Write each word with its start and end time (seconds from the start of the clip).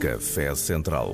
Café 0.00 0.54
Central. 0.54 1.12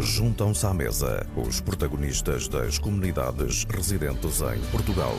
Juntam-se 0.00 0.64
à 0.64 0.72
mesa 0.72 1.26
os 1.36 1.60
protagonistas 1.60 2.48
das 2.48 2.78
comunidades 2.78 3.64
residentes 3.64 4.40
em 4.40 4.58
Portugal. 4.70 5.12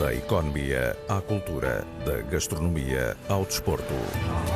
Da 0.00 0.12
economia 0.12 0.96
à 1.08 1.20
cultura, 1.20 1.86
da 2.04 2.20
gastronomia 2.22 3.16
ao 3.28 3.44
desporto. 3.44 3.94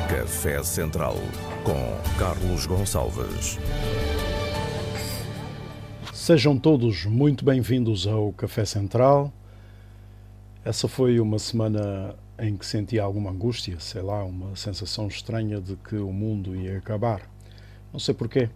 Café 0.09 0.61
Central 0.61 1.15
com 1.63 2.19
Carlos 2.19 2.65
Gonçalves. 2.65 3.57
Sejam 6.13 6.59
todos 6.59 7.05
muito 7.05 7.45
bem-vindos 7.45 8.05
ao 8.07 8.33
Café 8.33 8.65
Central. 8.65 9.31
Essa 10.65 10.89
foi 10.89 11.17
uma 11.17 11.39
semana 11.39 12.13
em 12.37 12.57
que 12.57 12.65
senti 12.65 12.99
alguma 12.99 13.31
angústia, 13.31 13.79
sei 13.79 14.01
lá, 14.01 14.21
uma 14.25 14.53
sensação 14.53 15.07
estranha 15.07 15.61
de 15.61 15.77
que 15.77 15.95
o 15.95 16.11
mundo 16.11 16.53
ia 16.53 16.77
acabar. 16.77 17.32
Não 17.93 17.99
sei 17.99 18.15
porquê, 18.15 18.49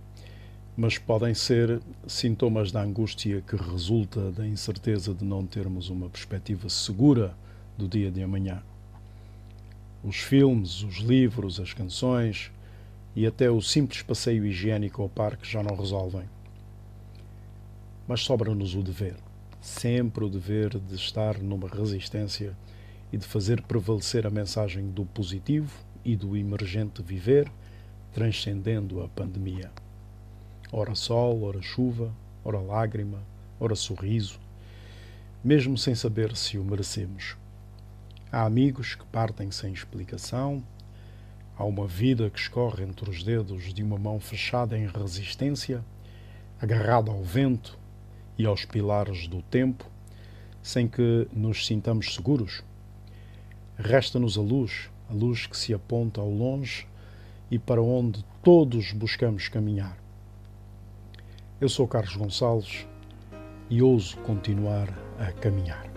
mas 0.75 0.97
podem 0.97 1.35
ser 1.35 1.79
sintomas 2.07 2.71
da 2.71 2.81
angústia 2.81 3.39
que 3.41 3.55
resulta 3.55 4.31
da 4.31 4.47
incerteza 4.47 5.13
de 5.13 5.23
não 5.23 5.45
termos 5.45 5.89
uma 5.89 6.09
perspectiva 6.09 6.67
segura 6.69 7.37
do 7.77 7.87
dia 7.87 8.09
de 8.09 8.23
amanhã. 8.23 8.63
Os 10.03 10.17
filmes, 10.17 10.81
os 10.81 10.95
livros, 10.97 11.59
as 11.59 11.71
canções 11.71 12.51
e 13.15 13.27
até 13.27 13.49
o 13.49 13.61
simples 13.61 14.01
passeio 14.01 14.43
higiênico 14.43 15.03
ao 15.03 15.09
parque 15.09 15.47
já 15.47 15.61
não 15.61 15.75
resolvem. 15.75 16.23
Mas 18.07 18.21
sobra-nos 18.21 18.73
o 18.73 18.81
dever, 18.81 19.17
sempre 19.61 20.23
o 20.23 20.29
dever 20.29 20.79
de 20.79 20.95
estar 20.95 21.37
numa 21.37 21.67
resistência 21.67 22.57
e 23.13 23.17
de 23.17 23.25
fazer 23.25 23.61
prevalecer 23.61 24.25
a 24.25 24.31
mensagem 24.31 24.89
do 24.89 25.05
positivo 25.05 25.71
e 26.03 26.15
do 26.15 26.35
emergente 26.35 27.03
viver, 27.03 27.51
transcendendo 28.13 29.03
a 29.03 29.07
pandemia. 29.07 29.71
Ora 30.71 30.95
sol, 30.95 31.43
ora 31.43 31.61
chuva, 31.61 32.11
ora 32.43 32.59
lágrima, 32.59 33.19
ora 33.59 33.75
sorriso, 33.75 34.39
mesmo 35.43 35.77
sem 35.77 35.95
saber 35.95 36.35
se 36.35 36.57
o 36.57 36.63
merecemos. 36.63 37.35
Há 38.31 38.45
amigos 38.45 38.95
que 38.95 39.05
partem 39.05 39.51
sem 39.51 39.71
explicação, 39.71 40.63
há 41.57 41.63
uma 41.63 41.87
vida 41.87 42.29
que 42.29 42.39
escorre 42.39 42.83
entre 42.83 43.09
os 43.09 43.23
dedos 43.23 43.73
de 43.73 43.83
uma 43.83 43.97
mão 43.97 44.19
fechada 44.19 44.77
em 44.77 44.87
resistência, 44.87 45.83
agarrada 46.59 47.11
ao 47.11 47.23
vento 47.23 47.77
e 48.37 48.45
aos 48.45 48.65
pilares 48.65 49.27
do 49.27 49.41
tempo, 49.41 49.89
sem 50.61 50.87
que 50.87 51.27
nos 51.33 51.65
sintamos 51.65 52.13
seguros 52.13 52.63
Resta-nos 53.79 54.39
a 54.39 54.41
luz, 54.41 54.89
a 55.07 55.13
luz 55.13 55.45
que 55.45 55.55
se 55.55 55.71
aponta 55.71 56.19
ao 56.19 56.31
longe 56.31 56.87
e 57.49 57.57
para 57.57 57.81
onde 57.81 58.23
todos 58.43 58.91
buscamos 58.91 59.47
caminhar. 59.47 59.97
Eu 61.59 61.69
sou 61.69 61.87
Carlos 61.87 62.15
Gonçalves 62.15 62.85
e 63.69 63.81
ouso 63.81 64.17
continuar 64.17 64.87
a 65.19 65.31
caminhar. 65.31 65.96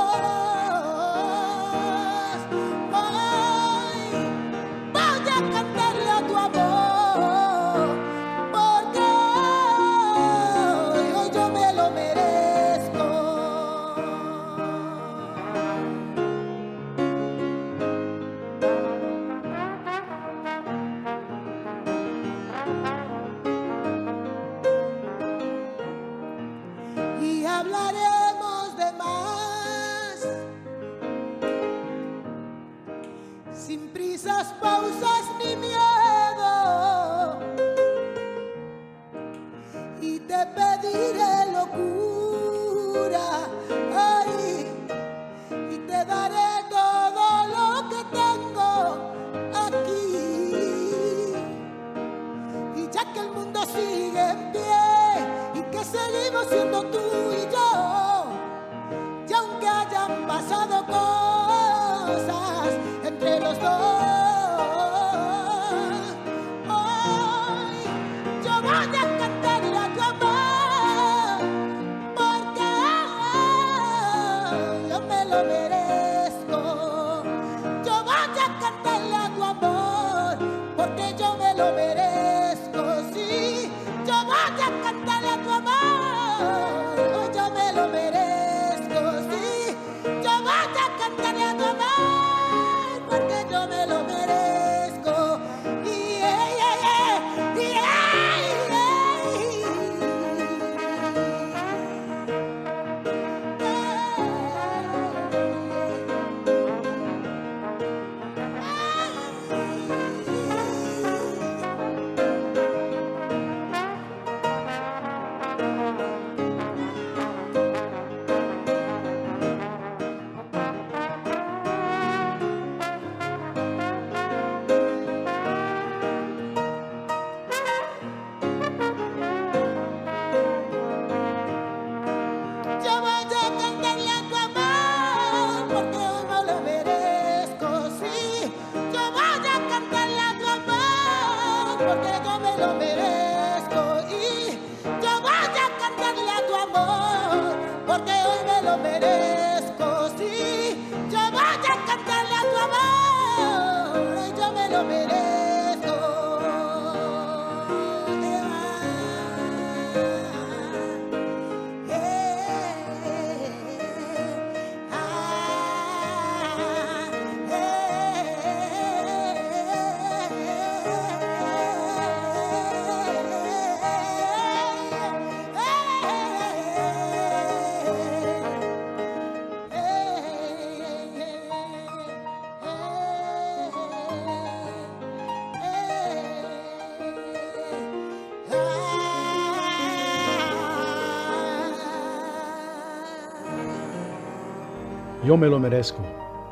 Eu 195.31 195.37
me 195.37 195.47
lo 195.47 195.57
mereço. 195.57 195.95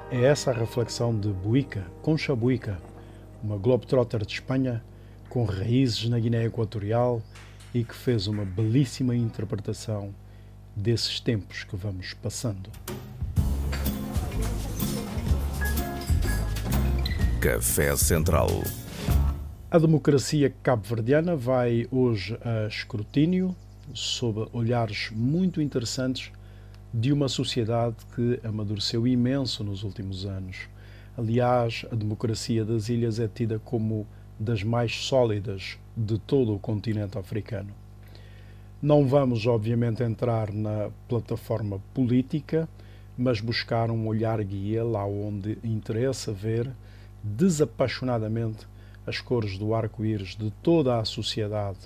É 0.09 0.23
essa 0.23 0.51
a 0.51 0.53
reflexão 0.53 1.13
de 1.13 1.27
Buica, 1.27 1.85
Concha 2.01 2.33
Buica, 2.33 2.77
uma 3.43 3.57
globetrotter 3.57 4.25
de 4.25 4.35
Espanha 4.35 4.81
com 5.27 5.43
raízes 5.43 6.07
na 6.07 6.17
Guiné 6.17 6.45
Equatorial 6.45 7.21
e 7.73 7.83
que 7.83 7.93
fez 7.93 8.25
uma 8.25 8.45
belíssima 8.45 9.13
interpretação 9.13 10.15
desses 10.73 11.19
tempos 11.19 11.65
que 11.65 11.75
vamos 11.75 12.13
passando. 12.13 12.69
Café 17.41 17.93
Central. 17.97 18.47
A 19.69 19.77
democracia 19.77 20.55
cabo-verdiana 20.63 21.35
vai 21.35 21.85
hoje 21.91 22.39
a 22.45 22.65
escrutínio 22.67 23.53
sob 23.93 24.47
olhares 24.53 25.09
muito 25.11 25.61
interessantes 25.61 26.31
de 26.93 27.13
uma 27.13 27.27
sociedade 27.27 27.97
que 28.15 28.39
amadureceu 28.43 29.07
imenso 29.07 29.63
nos 29.63 29.83
últimos 29.83 30.25
anos. 30.25 30.67
Aliás, 31.17 31.85
a 31.91 31.95
democracia 31.95 32.65
das 32.65 32.89
ilhas 32.89 33.19
é 33.19 33.27
tida 33.27 33.59
como 33.59 34.07
das 34.39 34.63
mais 34.63 34.95
sólidas 34.95 35.77
de 35.95 36.17
todo 36.17 36.55
o 36.55 36.59
continente 36.59 37.17
africano. 37.17 37.73
Não 38.81 39.05
vamos, 39.05 39.45
obviamente, 39.45 40.01
entrar 40.01 40.53
na 40.53 40.89
plataforma 41.07 41.81
política, 41.93 42.67
mas 43.17 43.41
buscar 43.41 43.91
um 43.91 44.07
olhar 44.07 44.41
guia 44.41 44.83
lá 44.83 45.05
onde 45.05 45.57
interessa 45.61 46.31
ver 46.31 46.71
desapaixonadamente 47.21 48.65
as 49.05 49.19
cores 49.19 49.57
do 49.57 49.73
arco-íris 49.73 50.37
de 50.37 50.49
toda 50.63 50.97
a 50.97 51.03
sociedade. 51.03 51.79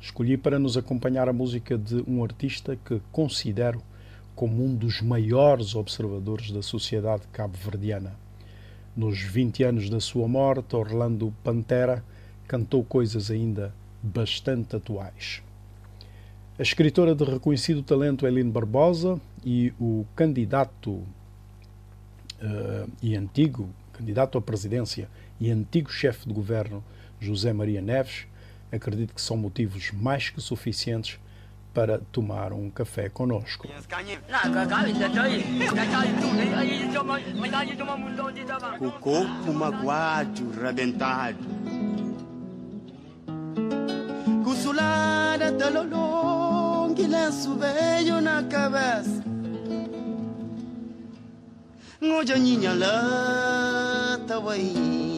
Escolhi 0.00 0.36
para 0.36 0.58
nos 0.58 0.76
acompanhar 0.76 1.28
a 1.28 1.32
música 1.32 1.76
de 1.76 2.04
um 2.06 2.22
artista 2.22 2.78
que 2.84 3.00
considero 3.10 3.82
como 4.36 4.62
um 4.62 4.74
dos 4.74 5.00
maiores 5.00 5.74
observadores 5.74 6.52
da 6.52 6.62
sociedade 6.62 7.22
cabo-verdiana. 7.32 8.14
Nos 8.94 9.18
20 9.18 9.64
anos 9.64 9.90
da 9.90 9.98
sua 9.98 10.28
morte, 10.28 10.76
Orlando 10.76 11.34
Pantera 11.42 12.04
cantou 12.46 12.84
coisas 12.84 13.30
ainda 13.30 13.74
bastante 14.02 14.76
atuais. 14.76 15.42
A 16.58 16.62
escritora 16.62 17.14
de 17.14 17.24
reconhecido 17.24 17.82
talento 17.82 18.26
Eline 18.26 18.50
Barbosa 18.50 19.18
e 19.44 19.72
o 19.80 20.06
candidato 20.14 20.90
uh, 20.90 21.06
e 23.02 23.16
antigo 23.16 23.68
candidato 23.92 24.36
à 24.36 24.42
presidência 24.42 25.08
e 25.40 25.50
antigo 25.50 25.90
chefe 25.90 26.28
de 26.28 26.34
governo 26.34 26.84
José 27.18 27.52
Maria 27.52 27.80
Neves, 27.80 28.26
acredito 28.70 29.14
que 29.14 29.20
são 29.20 29.36
motivos 29.36 29.90
mais 29.92 30.28
que 30.28 30.40
suficientes 30.40 31.18
para 31.76 31.98
tomar 32.10 32.54
um 32.54 32.70
café 32.70 33.10
conosco. 33.10 33.68
O 38.80 38.90
corpo 38.92 39.52
magoado, 39.52 40.50
rebentado. 40.58 41.36
Consolada, 44.42 45.52
talolong, 45.52 46.94
que 46.94 47.06
lenço 47.06 47.54
veio 47.56 48.22
na 48.22 48.42
cabeça. 48.44 49.22
Ngoja 52.02 52.38
nyinya 52.38 52.72
lá, 52.72 54.18
tawai. 54.26 54.60
E 54.60 55.15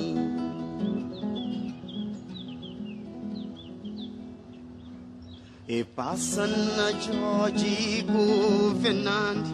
passa 5.84 6.46
na 6.46 6.92
Jorge 6.92 8.02
Fernando 8.80 9.48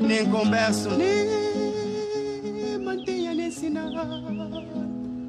Nem 0.00 0.30
converso, 0.30 0.88
nem 0.90 2.78
mantenha 2.78 3.34
nem 3.34 3.50
sinal 3.50 3.90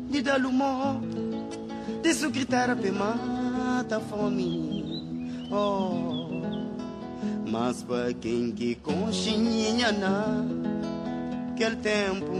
De 0.07 0.21
dar 0.21 0.39
lumor 0.39 1.01
De 2.03 2.13
sucritar 2.13 2.69
a 2.69 2.75
mata 2.75 3.99
fome 3.99 5.17
Oh 5.51 6.27
Mas 7.49 7.81
para 7.81 8.13
quem 8.13 8.51
que 8.51 8.75
conchinha 8.75 9.91
na 9.93 10.45
Aquele 11.53 11.77
tempo 11.77 12.33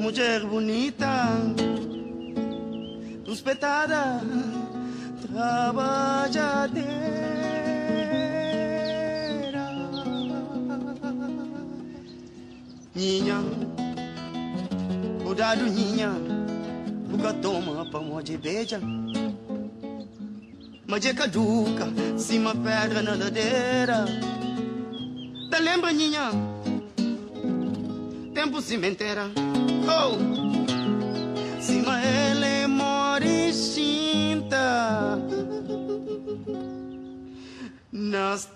Mulher 0.00 0.44
bonita 0.44 1.06
Respeitada 3.24 4.20
trabalhadeira. 5.36 6.86
Ninha, 12.94 13.36
cuidado, 15.22 15.66
ninha, 15.66 16.08
nunca 17.06 17.34
toma 17.34 17.84
pão 17.90 18.22
de 18.22 18.38
beija. 18.38 18.80
Mas 20.86 21.04
é 21.04 21.12
caduca, 21.12 21.86
cima 22.16 22.54
pedra 22.54 23.02
na 23.02 23.14
ladeira. 23.14 24.06
Tá 25.50 25.58
lembra, 25.58 25.92
ninha? 25.92 26.30
Tempo 28.32 28.62
cimenteira. 28.62 29.30
Oh! 29.84 30.16
Cima 31.60 32.00
ele 32.02 32.65
nas 38.06 38.48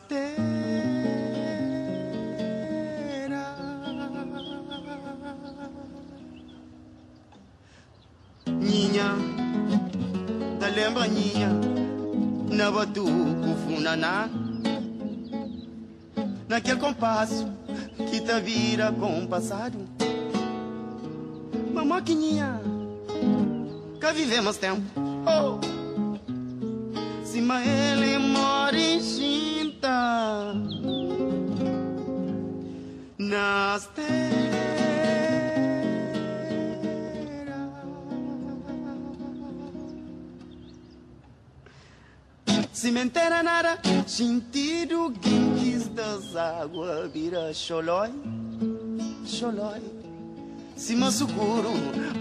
Ninha, 8.47 9.17
da 10.59 10.69
lembra 10.69 11.07
ninha, 11.09 11.51
na 12.51 12.71
batuco 12.71 13.57
funaná, 13.65 14.29
naquele 16.49 16.79
compasso 16.79 17.49
que 18.11 18.21
tá 18.21 18.39
vira 18.39 18.93
compassado. 18.93 19.79
Mamaquininha, 21.73 22.61
que 24.01 24.13
vivemos 24.13 24.57
tempo. 24.57 24.83
Oh. 25.27 25.59
Cima 27.25 27.65
ele 27.65 28.19
mora 28.19 28.77
nas 33.31 33.87
terras. 33.95 34.51
Cimenteira 42.73 43.43
nada, 43.43 43.79
sentido 44.07 45.13
quis 45.21 45.87
das 45.89 46.35
águas 46.35 47.13
vira 47.13 47.53
xolói, 47.55 48.11
xolói. 49.27 49.81
Cima 50.77 51.11
seguro, 51.11 51.71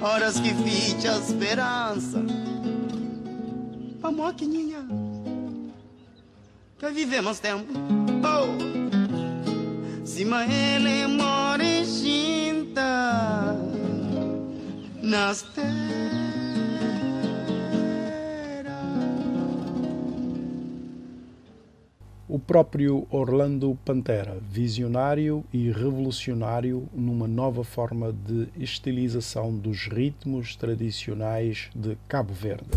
horas 0.02 0.40
que 0.40 0.54
ficha 0.54 1.14
a 1.14 1.18
esperança. 1.18 2.20
A 4.04 4.12
moquininha, 4.12 4.86
que 6.78 6.90
vivemos 6.90 7.40
tempo. 7.40 8.09
Sima 10.20 10.44
ele 10.44 11.08
more 11.08 11.86
shinta 11.86 13.56
nas 15.02 15.46
O 22.28 22.38
próprio 22.38 23.08
Orlando 23.10 23.80
Pantera, 23.86 24.38
visionário 24.42 25.46
e 25.54 25.72
revolucionário 25.72 26.90
numa 26.94 27.26
nova 27.26 27.64
forma 27.64 28.12
de 28.12 28.50
estilização 28.62 29.56
dos 29.56 29.88
ritmos 29.88 30.54
tradicionais 30.54 31.70
de 31.74 31.98
Cabo 32.10 32.34
Verde. 32.34 32.68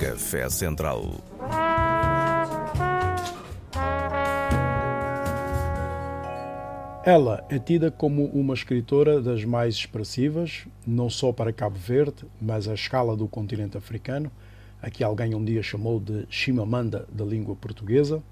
Café 0.00 0.48
Central. 0.48 1.16
Ela 7.10 7.42
é 7.48 7.58
tida 7.58 7.90
como 7.90 8.26
uma 8.26 8.52
escritora 8.52 9.18
das 9.18 9.42
mais 9.42 9.76
expressivas, 9.76 10.66
não 10.86 11.08
só 11.08 11.32
para 11.32 11.54
Cabo 11.54 11.78
Verde, 11.78 12.26
mas 12.38 12.68
à 12.68 12.74
escala 12.74 13.16
do 13.16 13.26
continente 13.26 13.78
africano, 13.78 14.30
a 14.82 14.90
que 14.90 15.02
alguém 15.02 15.34
um 15.34 15.42
dia 15.42 15.62
chamou 15.62 15.98
de 15.98 16.26
Chimamanda 16.28 17.08
da 17.10 17.24
língua 17.24 17.56
portuguesa, 17.56 18.22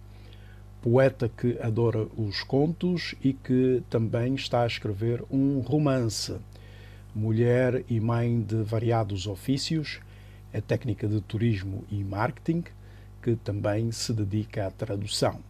poeta 0.82 1.26
que 1.26 1.58
adora 1.62 2.06
os 2.18 2.42
contos 2.42 3.14
e 3.24 3.32
que 3.32 3.82
também 3.88 4.34
está 4.34 4.60
a 4.60 4.66
escrever 4.66 5.24
um 5.30 5.60
romance. 5.60 6.36
Mulher 7.14 7.82
e 7.88 7.98
mãe 7.98 8.42
de 8.42 8.62
variados 8.62 9.26
ofícios, 9.26 10.00
é 10.52 10.60
técnica 10.60 11.08
de 11.08 11.22
turismo 11.22 11.82
e 11.90 12.04
marketing, 12.04 12.64
que 13.22 13.36
também 13.36 13.90
se 13.90 14.12
dedica 14.12 14.66
à 14.66 14.70
tradução. 14.70 15.40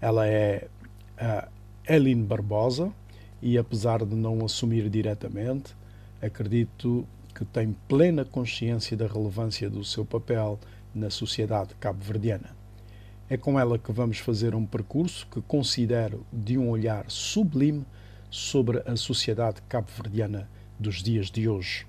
Ela 0.00 0.26
é 0.26 0.66
a 1.16 1.46
Eline 1.88 2.22
Barbosa 2.22 2.92
e, 3.40 3.56
apesar 3.56 4.04
de 4.04 4.14
não 4.14 4.44
assumir 4.44 4.90
diretamente, 4.90 5.74
acredito 6.20 7.06
que 7.34 7.44
tem 7.46 7.74
plena 7.88 8.26
consciência 8.26 8.94
da 8.94 9.06
relevância 9.06 9.70
do 9.70 9.82
seu 9.82 10.04
papel 10.04 10.58
na 10.94 11.08
sociedade 11.08 11.74
cabo-verdiana. 11.80 12.54
É 13.30 13.36
com 13.38 13.58
ela 13.58 13.78
que 13.78 13.90
vamos 13.90 14.18
fazer 14.18 14.54
um 14.54 14.66
percurso 14.66 15.26
que 15.30 15.40
considero 15.40 16.26
de 16.32 16.58
um 16.58 16.68
olhar 16.68 17.04
sublime 17.08 17.86
sobre 18.30 18.82
a 18.84 18.94
sociedade 18.94 19.62
cabo-verdiana 19.68 20.48
dos 20.78 21.02
dias 21.02 21.30
de 21.30 21.48
hoje. 21.48 21.86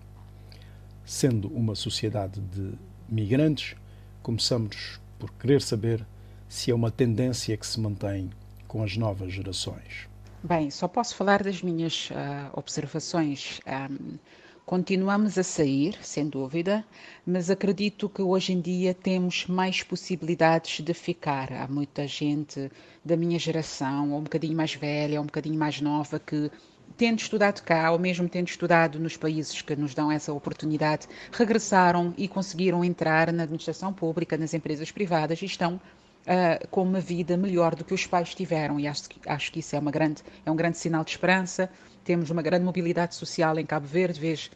Sendo 1.03 1.49
uma 1.49 1.75
sociedade 1.75 2.39
de 2.39 2.71
migrantes, 3.09 3.75
começamos 4.21 4.99
por 5.17 5.31
querer 5.33 5.61
saber 5.61 6.05
se 6.47 6.71
é 6.71 6.75
uma 6.75 6.91
tendência 6.91 7.57
que 7.57 7.67
se 7.67 7.79
mantém 7.79 8.29
com 8.69 8.83
as 8.83 8.95
novas 8.95 9.33
gerações? 9.33 10.07
Bem, 10.41 10.71
só 10.71 10.87
posso 10.87 11.15
falar 11.15 11.43
das 11.43 11.61
minhas 11.61 12.09
uh, 12.11 12.13
observações. 12.53 13.59
Um, 13.67 14.17
continuamos 14.65 15.37
a 15.37 15.43
sair, 15.43 15.97
sem 16.01 16.29
dúvida, 16.29 16.85
mas 17.25 17.49
acredito 17.49 18.07
que 18.07 18.21
hoje 18.21 18.53
em 18.53 18.61
dia 18.61 18.93
temos 18.93 19.47
mais 19.47 19.83
possibilidades 19.83 20.79
de 20.79 20.93
ficar. 20.93 21.51
Há 21.51 21.67
muita 21.67 22.07
gente 22.07 22.71
da 23.03 23.17
minha 23.17 23.37
geração, 23.37 24.11
ou 24.11 24.19
um 24.19 24.23
bocadinho 24.23 24.55
mais 24.55 24.75
velha, 24.75 25.19
ou 25.19 25.23
um 25.23 25.27
bocadinho 25.27 25.59
mais 25.59 25.81
nova, 25.81 26.19
que 26.19 26.49
tendo 26.95 27.19
estudado 27.19 27.61
cá, 27.63 27.91
ou 27.91 27.99
mesmo 27.99 28.29
tendo 28.29 28.47
estudado 28.47 28.99
nos 28.99 29.17
países 29.17 29.61
que 29.61 29.75
nos 29.75 29.93
dão 29.93 30.11
essa 30.11 30.31
oportunidade, 30.31 31.07
regressaram 31.31 32.13
e 32.17 32.27
conseguiram 32.27 32.85
entrar 32.85 33.33
na 33.33 33.43
administração 33.43 33.91
pública, 33.91 34.37
nas 34.37 34.53
empresas 34.53 34.91
privadas 34.91 35.41
e 35.41 35.45
estão 35.45 35.81
uh, 36.29 36.67
com 36.69 36.83
uma 36.83 36.99
vida 36.99 37.35
melhor 37.35 37.75
do 37.75 37.83
que 37.83 37.93
os 37.93 38.05
pais 38.05 38.35
tiveram 38.35 38.79
e 38.79 38.87
acho, 38.87 39.03
acho 39.25 39.51
que 39.51 39.59
isso 39.59 39.75
é, 39.75 39.79
uma 39.79 39.91
grande, 39.91 40.21
é 40.45 40.51
um 40.51 40.55
grande 40.55 40.77
sinal 40.77 41.03
de 41.03 41.11
esperança. 41.11 41.69
Temos 42.03 42.29
uma 42.29 42.41
grande 42.41 42.63
mobilidade 42.63 43.15
social 43.15 43.57
em 43.57 43.65
Cabo 43.65 43.87
Verde, 43.87 44.19
vejo 44.19 44.51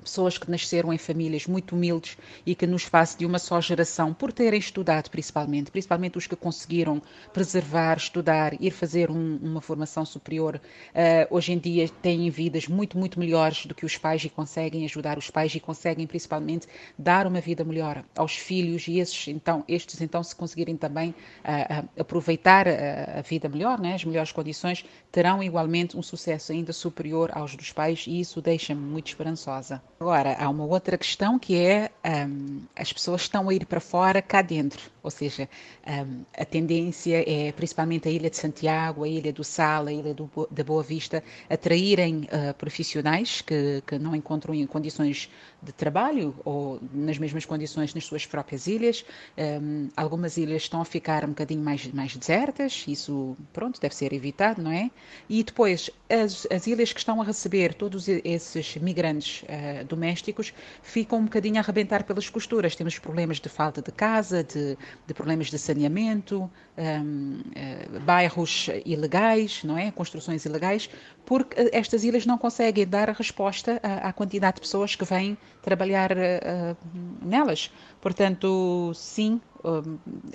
pessoas 0.00 0.38
que 0.38 0.50
nasceram 0.50 0.92
em 0.92 0.98
famílias 0.98 1.46
muito 1.46 1.74
humildes 1.74 2.16
e 2.44 2.54
que 2.54 2.66
nos 2.66 2.84
fazem 2.84 3.18
de 3.18 3.26
uma 3.26 3.38
só 3.38 3.60
geração, 3.60 4.12
por 4.12 4.32
terem 4.32 4.58
estudado 4.58 5.10
principalmente, 5.10 5.70
principalmente 5.70 6.18
os 6.18 6.26
que 6.26 6.36
conseguiram 6.36 7.02
preservar, 7.32 7.96
estudar, 7.96 8.60
ir 8.60 8.70
fazer 8.70 9.10
um, 9.10 9.36
uma 9.42 9.60
formação 9.60 10.04
superior, 10.04 10.56
uh, 10.56 11.34
hoje 11.34 11.52
em 11.52 11.58
dia 11.58 11.88
têm 12.02 12.28
vidas 12.30 12.66
muito, 12.66 12.98
muito 12.98 13.18
melhores 13.18 13.66
do 13.66 13.74
que 13.74 13.84
os 13.84 13.96
pais 13.96 14.24
e 14.24 14.28
conseguem 14.28 14.84
ajudar 14.84 15.18
os 15.18 15.30
pais 15.30 15.54
e 15.54 15.60
conseguem 15.60 16.06
principalmente 16.06 16.66
dar 16.98 17.26
uma 17.26 17.40
vida 17.40 17.64
melhor 17.64 18.04
aos 18.16 18.36
filhos 18.36 18.88
e 18.88 18.98
esses, 18.98 19.28
então, 19.28 19.64
estes 19.68 20.00
então 20.00 20.22
se 20.22 20.34
conseguirem 20.34 20.76
também 20.76 21.10
uh, 21.10 21.84
uh, 21.84 21.88
aproveitar 22.00 22.66
a, 22.68 23.18
a, 23.18 23.22
vida 23.22 23.48
melhor, 23.48 23.80
né, 23.80 23.94
as 23.94 24.04
melhores 24.04 24.32
condições, 24.32 24.84
terão 25.12 25.42
igualmente 25.42 25.96
um 25.96 26.02
sucesso 26.02 26.52
ainda 26.52 26.72
superior 26.72 27.30
aos 27.32 27.54
dos 27.54 27.72
pais 27.72 28.04
e 28.06 28.20
isso 28.20 28.40
deixa-me 28.40 28.80
muito 28.80 29.08
esperançosa. 29.08 29.82
Agora, 30.02 30.34
há 30.40 30.48
uma 30.48 30.64
outra 30.64 30.96
questão 30.96 31.38
que 31.38 31.54
é 31.58 31.90
um, 32.26 32.62
as 32.74 32.90
pessoas 32.90 33.20
estão 33.20 33.50
a 33.50 33.54
ir 33.54 33.66
para 33.66 33.80
fora 33.80 34.22
cá 34.22 34.40
dentro, 34.40 34.90
ou 35.02 35.10
seja, 35.10 35.48
um, 35.86 36.24
a 36.36 36.44
tendência 36.44 37.24
é 37.26 37.52
principalmente 37.52 38.08
a 38.08 38.10
Ilha 38.10 38.30
de 38.30 38.36
Santiago, 38.36 39.04
a 39.04 39.08
Ilha 39.08 39.32
do 39.32 39.44
Sal, 39.44 39.86
a 39.86 39.92
Ilha 39.92 40.14
do, 40.14 40.30
da 40.50 40.64
Boa 40.64 40.82
Vista, 40.82 41.22
atraírem 41.48 42.28
uh, 42.32 42.54
profissionais 42.54 43.40
que, 43.40 43.82
que 43.86 43.98
não 43.98 44.14
encontram 44.14 44.54
em 44.54 44.66
condições 44.66 45.30
de 45.62 45.72
trabalho 45.72 46.34
ou 46.44 46.80
nas 46.92 47.18
mesmas 47.18 47.44
condições 47.44 47.94
nas 47.94 48.04
suas 48.04 48.26
próprias 48.26 48.66
ilhas. 48.66 49.04
Um, 49.36 49.88
algumas 49.96 50.36
ilhas 50.36 50.62
estão 50.62 50.80
a 50.80 50.84
ficar 50.84 51.24
um 51.24 51.28
bocadinho 51.28 51.62
mais, 51.62 51.86
mais 51.88 52.16
desertas, 52.16 52.84
isso, 52.88 53.36
pronto, 53.52 53.80
deve 53.80 53.94
ser 53.94 54.12
evitado, 54.12 54.62
não 54.62 54.72
é? 54.72 54.90
E 55.28 55.42
depois, 55.42 55.90
as, 56.08 56.46
as 56.50 56.66
ilhas 56.66 56.92
que 56.92 56.98
estão 56.98 57.20
a 57.20 57.24
receber 57.24 57.74
todos 57.74 58.08
esses 58.08 58.76
migrantes 58.76 59.42
uh, 59.42 59.84
domésticos 59.84 60.52
ficam 60.82 61.18
um 61.18 61.24
bocadinho 61.24 61.56
a 61.56 61.60
arrebentar 61.60 62.04
pelas 62.04 62.28
costuras. 62.28 62.74
Temos 62.74 62.98
problemas 62.98 63.38
de 63.38 63.48
falta 63.48 63.82
de 63.82 63.92
casa, 63.92 64.42
de, 64.42 64.76
de 65.06 65.14
problemas 65.14 65.48
de 65.48 65.58
saneamento, 65.58 66.50
um, 66.78 67.40
uh, 67.40 68.00
bairros 68.00 68.68
ilegais, 68.84 69.62
não 69.64 69.76
é? 69.76 69.90
Construções 69.90 70.44
ilegais, 70.44 70.88
porque 71.24 71.70
estas 71.72 72.04
ilhas 72.04 72.26
não 72.26 72.38
conseguem 72.38 72.86
dar 72.86 73.08
resposta 73.10 73.80
à, 73.82 74.08
à 74.08 74.12
quantidade 74.12 74.56
de 74.56 74.60
pessoas 74.62 74.94
que 74.94 75.04
vêm 75.04 75.36
trabalhar 75.62 76.12
uh, 76.12 76.76
nelas. 77.22 77.70
Portanto, 78.00 78.92
sim, 78.94 79.40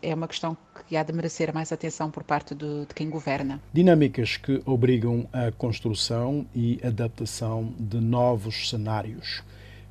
é 0.01 0.13
uma 0.13 0.27
questão 0.27 0.55
que 0.88 0.95
há 0.95 1.03
de 1.03 1.12
merecer 1.12 1.53
mais 1.53 1.71
atenção 1.71 2.12
por 2.12 2.24
parte 2.24 2.53
de, 2.53 2.85
de 2.85 2.93
quem 2.93 3.09
governa. 3.09 3.62
Dinâmicas 3.74 4.38
que 4.38 4.62
obrigam 4.65 5.27
a 5.33 5.51
construção 5.51 6.45
e 6.53 6.79
adaptação 6.83 7.74
de 7.79 8.00
novos 8.00 8.69
cenários, 8.69 9.43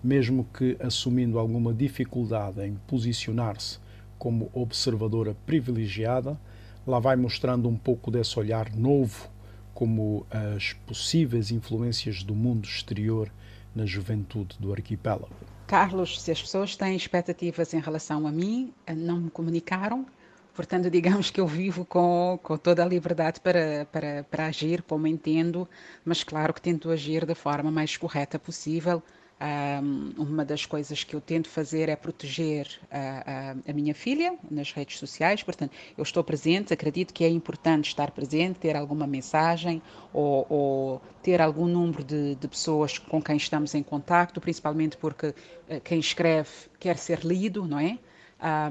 mesmo 0.03 0.47
que 0.57 0.77
assumindo 0.81 1.39
alguma 1.39 1.73
dificuldade 1.73 2.63
em 2.63 2.77
posicionar-se 2.87 3.79
como 4.25 4.51
observadora 4.55 5.37
privilegiada, 5.45 6.41
lá 6.87 6.99
vai 6.99 7.15
mostrando 7.15 7.69
um 7.69 7.77
pouco 7.77 8.11
desse 8.11 8.39
olhar 8.39 8.75
novo, 8.75 9.29
como 9.75 10.27
as 10.31 10.73
possíveis 10.87 11.51
influências 11.51 12.23
do 12.23 12.35
mundo 12.35 12.65
exterior 12.65 13.31
na 13.77 13.85
juventude 13.85 14.57
do 14.59 14.73
arquipélago. 14.73 15.29
Carlos, 15.67 16.23
se 16.23 16.31
as 16.31 16.41
pessoas 16.41 16.75
têm 16.75 16.97
expectativas 16.97 17.75
em 17.75 17.81
relação 17.81 18.27
a 18.27 18.33
mim, 18.33 18.73
não 18.97 19.21
me 19.21 19.31
comunicaram, 19.31 20.07
portanto, 20.55 20.89
digamos 20.89 21.31
que 21.31 21.39
eu 21.39 21.47
vivo 21.47 21.85
com, 21.85 22.41
com 22.43 22.57
toda 22.57 22.83
a 22.83 22.87
liberdade 22.87 23.41
para, 23.41 23.87
para, 23.93 24.25
para 24.25 24.47
agir 24.47 24.81
como 24.81 25.07
entendo, 25.07 25.69
mas 26.03 26.25
claro 26.25 26.55
que 26.55 26.63
tento 26.63 26.91
agir 26.91 27.27
da 27.27 27.35
forma 27.35 27.71
mais 27.71 27.99
correta 27.99 28.39
possível, 28.39 29.03
uma 30.17 30.45
das 30.45 30.65
coisas 30.65 31.05
que 31.05 31.15
eu 31.15 31.21
tento 31.21 31.49
fazer 31.49 31.89
é 31.89 31.97
proteger 31.97 32.69
a, 32.91 32.99
a, 32.99 33.71
a, 33.71 33.73
minha 33.75 33.95
filha 33.95 34.39
nas 34.51 34.73
redes 34.73 34.99
sociais, 34.99 35.43
portanto, 35.43 35.73
eu 35.99 36.03
estou 36.03 36.23
presente, 36.23 36.73
acredito 36.73 37.13
que 37.13 37.25
é 37.25 37.29
importante 37.29 37.89
estar 37.89 38.11
presente, 38.13 38.61
ter 38.61 38.77
alguma 38.77 39.07
mensagem 39.07 39.83
ou, 40.13 40.47
ou 40.49 41.03
ter 41.23 41.43
algum 41.43 41.67
número 41.67 42.05
de, 42.05 42.37
de, 42.37 42.49
pessoas 42.49 42.99
com 42.99 43.21
quem 43.21 43.37
estamos 43.37 43.75
em 43.75 43.83
contacto, 43.83 44.41
principalmente 44.41 44.97
porque 44.97 45.35
eh, 45.69 45.81
quem 45.81 45.99
escreve 45.99 46.51
quer 46.79 46.97
ser 46.97 47.21
lido, 47.25 47.67
não 47.67 47.79
é? 47.79 47.99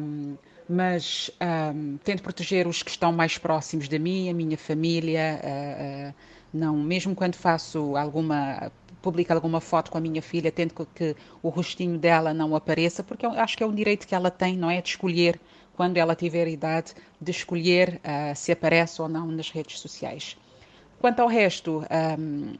Um, 0.01 0.37
mas 0.67 1.29
um, 1.75 1.97
tento 1.97 2.23
proteger 2.23 2.67
os 2.67 2.81
que 2.81 2.89
estão 2.89 3.11
mais 3.11 3.37
próximos 3.37 3.89
de 3.89 3.99
mim, 3.99 4.29
a 4.29 4.33
minha 4.33 4.57
família, 4.57 5.41
uh, 5.43 6.09
uh, 6.09 6.15
não, 6.53 6.77
mesmo 6.77 7.13
quando 7.13 7.35
faço 7.35 7.97
alguma 7.97 8.71
publica 9.03 9.33
alguma 9.33 9.59
foto 9.59 9.91
com 9.91 9.97
a 9.97 10.01
minha 10.01 10.21
filha, 10.21 10.49
tento 10.49 10.87
que, 10.95 11.15
o 11.43 11.49
rostinho 11.49 11.99
dela 11.99 12.33
não 12.33 12.55
apareça, 12.55 13.03
porque 13.03 13.25
acho 13.25 13.57
que 13.57 13.63
é 13.63 13.67
um 13.67 13.75
direito 13.75 14.07
que 14.07 14.15
ela 14.15 14.31
tem, 14.31 14.57
não 14.57 14.71
é? 14.71 14.81
De 14.81 14.89
escolher, 14.89 15.39
quando 15.75 15.97
ela 15.97 16.15
tiver 16.15 16.47
idade, 16.47 16.93
de 17.19 17.29
escolher 17.29 17.99
uh, 17.99 18.33
se 18.33 18.51
aparece 18.53 19.01
ou 19.01 19.09
não 19.09 19.27
nas 19.27 19.49
redes 19.49 19.79
sociais. 19.79 20.37
Quanto 20.99 21.19
ao 21.19 21.27
resto, 21.27 21.83
um, 22.17 22.53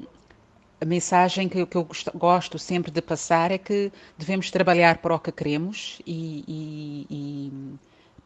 a 0.81 0.85
mensagem 0.85 1.47
que, 1.47 1.65
que, 1.65 1.77
eu 1.77 1.87
gosto 2.13 2.59
sempre 2.59 2.91
de 2.91 3.01
passar 3.01 3.49
é 3.49 3.57
que 3.57 3.89
devemos 4.17 4.51
trabalhar 4.51 4.97
para 4.97 5.15
o 5.15 5.19
que 5.19 5.31
queremos 5.31 6.01
e, 6.05 6.43
e, 6.45 7.07
e 7.09 7.53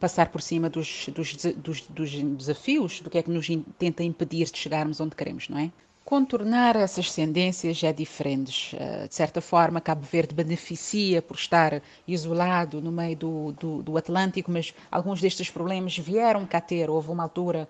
passar 0.00 0.28
por 0.30 0.42
cima 0.42 0.68
dos, 0.68 1.08
dos, 1.14 1.34
dos, 1.54 1.82
dos, 1.82 2.10
desafios, 2.36 3.00
do 3.00 3.08
que 3.08 3.18
é 3.18 3.22
que 3.22 3.30
nos 3.30 3.46
tenta 3.78 4.02
impedir 4.02 4.50
de 4.50 4.58
chegarmos 4.58 5.00
onde 5.00 5.14
queremos, 5.14 5.48
não 5.48 5.58
é? 5.58 5.70
Contornar 6.08 6.74
essas 6.74 7.12
tendências 7.12 7.84
é 7.84 7.92
diferente. 7.92 8.74
Eh, 8.74 9.06
de 9.08 9.14
certa 9.14 9.42
forma, 9.42 9.78
Cabo 9.78 10.06
Verde 10.10 10.34
beneficia 10.34 11.20
por 11.20 11.36
estar 11.36 11.82
isolado 12.06 12.80
no 12.80 12.90
meio 12.90 13.14
do, 13.14 13.52
do, 13.52 13.82
do, 13.82 13.98
Atlântico, 13.98 14.50
mas 14.50 14.72
alguns 14.90 15.20
destes 15.20 15.50
problemas 15.50 15.98
vieram 15.98 16.46
cá 16.46 16.62
ter. 16.62 16.88
Houve 16.88 17.10
uma 17.10 17.24
altura, 17.24 17.68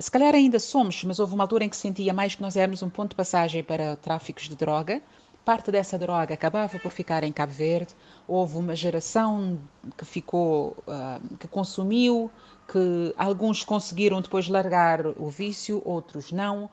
se 0.00 0.10
calhar 0.10 0.34
ainda 0.34 0.58
somos, 0.58 1.04
mas 1.04 1.20
houve 1.20 1.34
uma 1.34 1.44
altura 1.44 1.62
em 1.62 1.68
que 1.68 1.76
sentia 1.76 2.12
mais 2.12 2.34
que 2.34 2.42
nós 2.42 2.56
éramos 2.56 2.82
um 2.82 2.90
ponto 2.90 3.10
de 3.10 3.14
passagem 3.14 3.62
para 3.62 3.94
tráficos 3.94 4.48
de 4.48 4.56
droga. 4.56 5.00
Parte 5.44 5.70
dessa 5.70 5.96
droga 5.96 6.34
acabava 6.34 6.80
por 6.80 6.90
ficar 6.90 7.22
em 7.22 7.30
Cabo 7.30 7.52
Verde. 7.52 7.94
Houve 8.26 8.56
uma 8.56 8.74
geração 8.74 9.60
que 9.96 10.04
ficou, 10.04 10.76
uh, 10.88 11.36
que 11.36 11.46
consumiu, 11.46 12.32
que 12.66 13.14
alguns 13.16 13.62
conseguiram 13.62 14.20
depois 14.20 14.48
largar 14.48 15.06
o 15.06 15.30
vício, 15.30 15.80
outros 15.84 16.32
não 16.32 16.68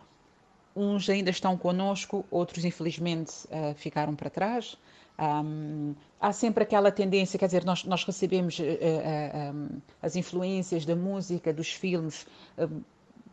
uns 0.76 1.10
ainda 1.10 1.30
estão 1.30 1.58
conosco, 1.58 2.26
outros 2.32 2.66
infelizmente 2.66 3.32
uh, 3.46 3.74
ficaram 3.76 4.16
para 4.16 4.30
trás. 4.30 4.78
Um, 5.20 5.94
há 6.20 6.34
sempre 6.34 6.64
aquela 6.64 6.92
tendência, 6.92 7.38
quer 7.38 7.46
dizer, 7.46 7.64
nós, 7.64 7.84
nós 7.84 8.04
recebemos 8.04 8.58
uh, 8.60 8.64
uh, 8.64 9.54
um, 9.54 9.82
as 10.02 10.16
influências 10.16 10.86
da 10.86 10.96
música, 10.96 11.54
dos 11.54 11.72
filmes 11.72 12.26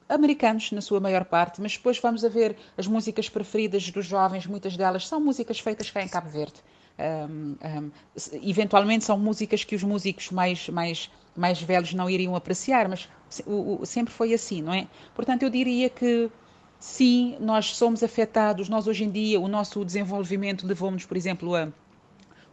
americanos, 0.08 0.72
na 0.72 0.80
sua 0.80 1.00
maior 1.00 1.24
parte, 1.24 1.60
mas 1.60 1.76
depois 1.76 1.98
vamos 1.98 2.24
a 2.24 2.28
ver 2.28 2.56
as 2.76 2.86
músicas 2.86 3.28
preferidas 3.28 3.88
dos 3.90 4.04
jovens, 4.04 4.44
muitas 4.46 4.76
delas 4.76 5.06
são 5.06 5.20
músicas 5.20 5.60
feitas 5.60 5.90
cá 5.90 6.02
em 6.02 6.08
Cabo 6.08 6.28
Verde. 6.28 6.60
Um, 6.98 7.56
um, 7.64 7.90
eventualmente 8.42 9.04
são 9.04 9.18
músicas 9.18 9.64
que 9.64 9.74
os 9.74 9.82
músicos 9.82 10.30
mais, 10.30 10.68
mais, 10.68 11.10
mais 11.34 11.62
velhos 11.62 11.94
não 11.94 12.10
iriam 12.10 12.36
apreciar, 12.36 12.88
mas 12.88 13.08
o, 13.46 13.80
o, 13.80 13.86
sempre 13.86 14.12
foi 14.12 14.34
assim, 14.34 14.60
não 14.60 14.74
é? 14.74 14.86
Portanto, 15.14 15.44
eu 15.44 15.48
diria 15.48 15.88
que 15.88 16.30
Sim, 16.80 17.36
nós 17.40 17.76
somos 17.76 18.02
afetados, 18.02 18.68
nós 18.68 18.86
hoje 18.88 19.04
em 19.04 19.10
dia, 19.10 19.38
o 19.38 19.46
nosso 19.46 19.84
desenvolvimento 19.84 20.66
levou-nos, 20.66 21.04
por 21.04 21.16
exemplo, 21.16 21.54
a 21.54 21.70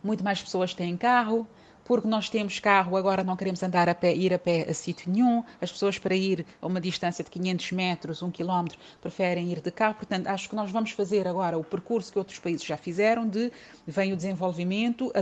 muito 0.04 0.24
mais 0.24 0.42
pessoas 0.42 0.74
têm 0.74 0.98
carro, 0.98 1.48
porque 1.88 2.06
nós 2.06 2.30
temos 2.30 2.60
carro, 2.60 2.98
agora 2.98 3.24
não 3.24 3.38
queremos 3.38 3.64
andar 3.64 3.88
a 3.88 3.96
pé, 3.96 4.14
ir 4.14 4.34
a 4.34 4.38
pé 4.38 4.68
a 4.70 4.74
sítio 4.74 5.10
nenhum. 5.10 5.42
As 5.62 5.72
pessoas 5.72 5.98
para 5.98 6.14
ir 6.14 6.46
a 6.62 6.68
uma 6.68 6.82
distância 6.82 7.24
de 7.24 7.32
500 7.32 7.72
metros, 7.72 8.22
1 8.22 8.30
quilómetro, 8.30 8.78
preferem 9.00 9.50
ir 9.50 9.62
de 9.62 9.72
carro. 9.72 9.96
Portanto, 9.96 10.28
acho 10.28 10.50
que 10.50 10.56
nós 10.56 10.70
vamos 10.70 10.92
fazer 10.92 11.26
agora 11.26 11.58
o 11.58 11.64
percurso 11.64 12.12
que 12.12 12.20
outros 12.20 12.40
países 12.40 12.66
já 12.66 12.76
fizeram 12.76 13.26
de 13.26 13.50
vem 13.88 14.12
o 14.12 14.18
desenvolvimento, 14.18 15.14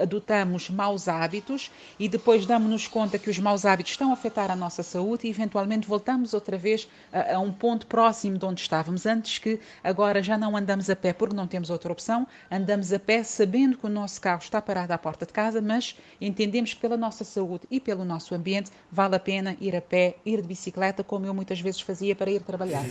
adotamos 0.00 0.70
maus 0.70 1.08
hábitos 1.08 1.72
e 1.98 2.08
depois 2.08 2.46
damos-nos 2.46 2.86
conta 2.86 3.18
que 3.18 3.28
os 3.28 3.38
maus 3.40 3.64
hábitos 3.64 3.90
estão 3.90 4.10
a 4.10 4.12
afetar 4.12 4.52
a 4.52 4.56
nossa 4.56 4.84
saúde 4.84 5.26
e 5.26 5.30
eventualmente 5.30 5.88
voltamos 5.88 6.32
outra 6.32 6.56
vez 6.56 6.88
a, 7.12 7.34
a 7.34 7.40
um 7.40 7.52
ponto 7.52 7.88
próximo 7.88 8.38
de 8.38 8.44
onde 8.44 8.60
estávamos 8.60 9.04
antes, 9.04 9.38
que 9.38 9.58
agora 9.82 10.22
já 10.22 10.38
não 10.38 10.56
andamos 10.56 10.88
a 10.88 10.94
pé 10.94 11.12
porque 11.12 11.34
não 11.34 11.48
temos 11.48 11.70
outra 11.70 11.90
opção, 11.90 12.24
andamos 12.48 12.92
a 12.92 13.00
pé 13.00 13.24
sabendo 13.24 13.76
que 13.76 13.86
o 13.86 13.88
nosso 13.90 14.20
carro 14.20 14.42
está 14.42 14.62
parado 14.62 14.92
à 14.92 14.98
porta 14.98 15.26
de 15.26 15.32
casa, 15.32 15.60
mas 15.60 15.96
entendemos 16.20 16.74
que 16.74 16.80
pela 16.80 16.96
nossa 16.96 17.24
saúde 17.24 17.66
e 17.70 17.80
pelo 17.80 18.04
nosso 18.04 18.34
ambiente 18.34 18.70
vale 18.90 19.16
a 19.16 19.20
pena 19.20 19.56
ir 19.60 19.74
a 19.76 19.80
pé, 19.80 20.16
ir 20.24 20.40
de 20.40 20.48
bicicleta, 20.48 21.04
como 21.04 21.26
eu 21.26 21.34
muitas 21.34 21.60
vezes 21.60 21.80
fazia 21.80 22.14
para 22.14 22.30
ir 22.30 22.42
trabalhar. 22.42 22.84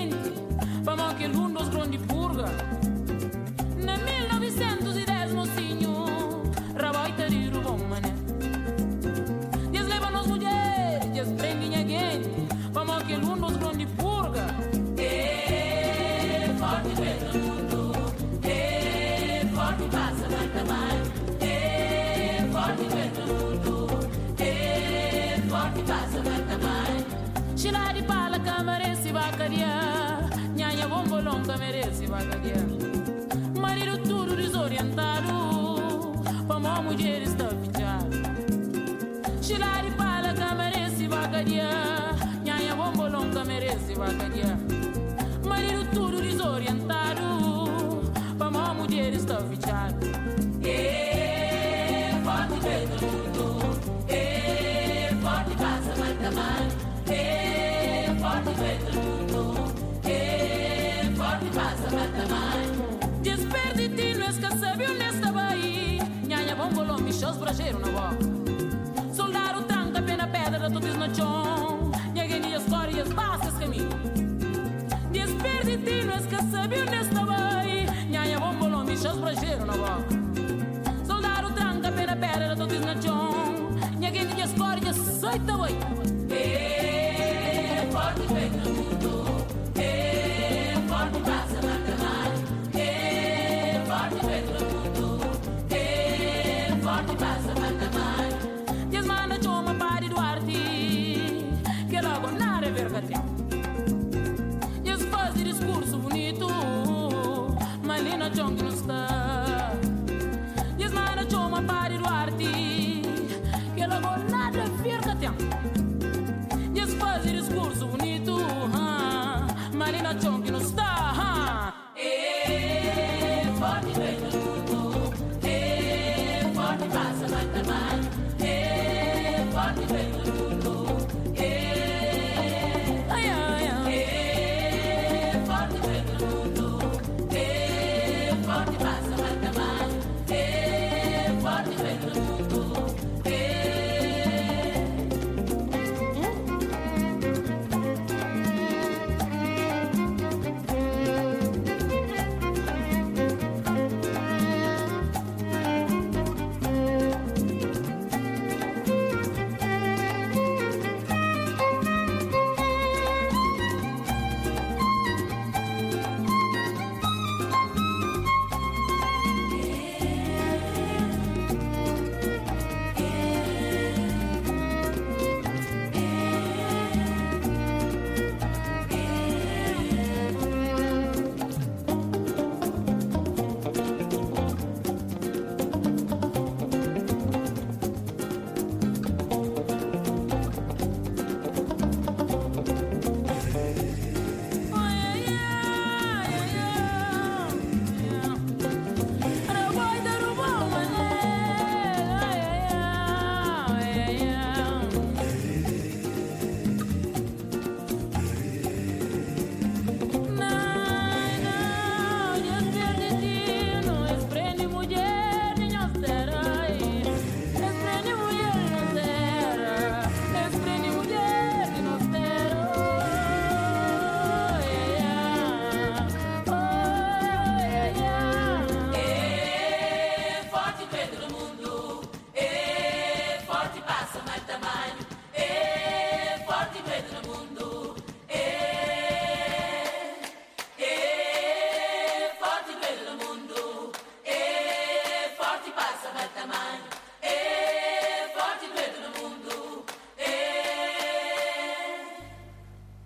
studenti, 0.00 0.32
pa 0.82 0.94
manche 0.94 1.26
l'un 1.26 1.52
dos 1.52 1.68
grandes 1.68 2.00
purga. 2.06 2.50
Nel 3.76 4.00
1900 4.02 4.79
Marido 33.58 33.98
tudo 33.98 34.36
desorientado, 34.36 36.12
para 36.46 36.76
a 36.76 36.82
mulher 36.82 37.22
está 37.22 37.48
fichado. 37.48 38.16
Tirar 39.40 39.84
e 39.86 39.90
fala 39.92 40.34
que 40.34 40.54
merece 40.54 41.08
vacaria, 41.08 41.70
nhanha 42.44 42.74
bombolão 42.74 43.30
que 43.30 43.44
merece 43.46 43.94
vacaria. 43.94 44.58
Marido 45.44 45.86
tudo 45.94 46.20
desorientado, 46.20 48.02
para 48.38 48.46
a 48.46 48.74
mulher 48.74 49.14
está 49.14 49.38
fichado. 49.38 50.09
chão 67.20 67.36
brajeiro 67.36 67.78
na 67.78 67.88
boca. 67.88 69.14
Soldar 69.14 69.58
o 69.58 69.62
tranca, 69.64 70.00
pena 70.00 70.26
pedra, 70.26 70.70
tu 70.70 70.80
diz 70.80 70.96
no 70.96 71.14
chão. 71.14 71.90
Ninguém 72.14 72.40
nem 72.40 72.54
escolhe 72.54 72.96
e 72.96 73.00
espaça 73.00 73.48
esse 73.48 73.64
não 76.06 76.14
é 76.14 76.18
que 76.18 76.42
sabia 76.50 76.82
onde 76.82 76.96
estava 76.96 77.58
aí. 77.58 77.86
Nhanha, 78.08 78.40
bom 78.40 78.54
bolão, 78.54 78.86
bichas 78.86 79.18
brajeiro 79.18 79.66
na 79.66 79.74
boca. 79.74 80.19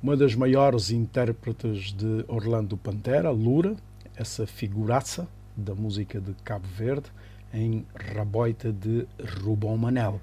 Uma 0.04 0.18
das 0.18 0.34
maiores 0.34 0.90
intérpretes 0.90 1.90
de 1.90 2.26
Orlando 2.28 2.76
Pantera, 2.76 3.30
Lura, 3.30 3.74
essa 4.14 4.46
figuraça 4.46 5.26
da 5.56 5.74
música 5.74 6.20
de 6.20 6.34
Cabo 6.44 6.66
Verde, 6.68 7.06
em 7.54 7.86
Raboita 7.94 8.70
de 8.70 9.06
Rubão 9.40 9.78
Manel. 9.78 10.20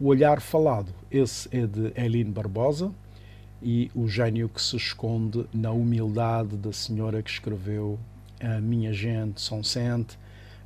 O 0.00 0.06
Olhar 0.06 0.40
Falado, 0.40 0.94
esse 1.10 1.46
é 1.54 1.66
de 1.66 1.92
Eline 1.94 2.30
Barbosa, 2.30 2.90
e 3.62 3.90
o 3.94 4.08
gênio 4.08 4.48
que 4.48 4.62
se 4.62 4.78
esconde 4.78 5.44
na 5.52 5.72
humildade 5.72 6.56
da 6.56 6.72
senhora 6.72 7.22
que 7.22 7.30
escreveu 7.30 7.98
A 8.40 8.62
Minha 8.62 8.94
Gente 8.94 9.42
São 9.42 9.62
Sente, 9.62 10.18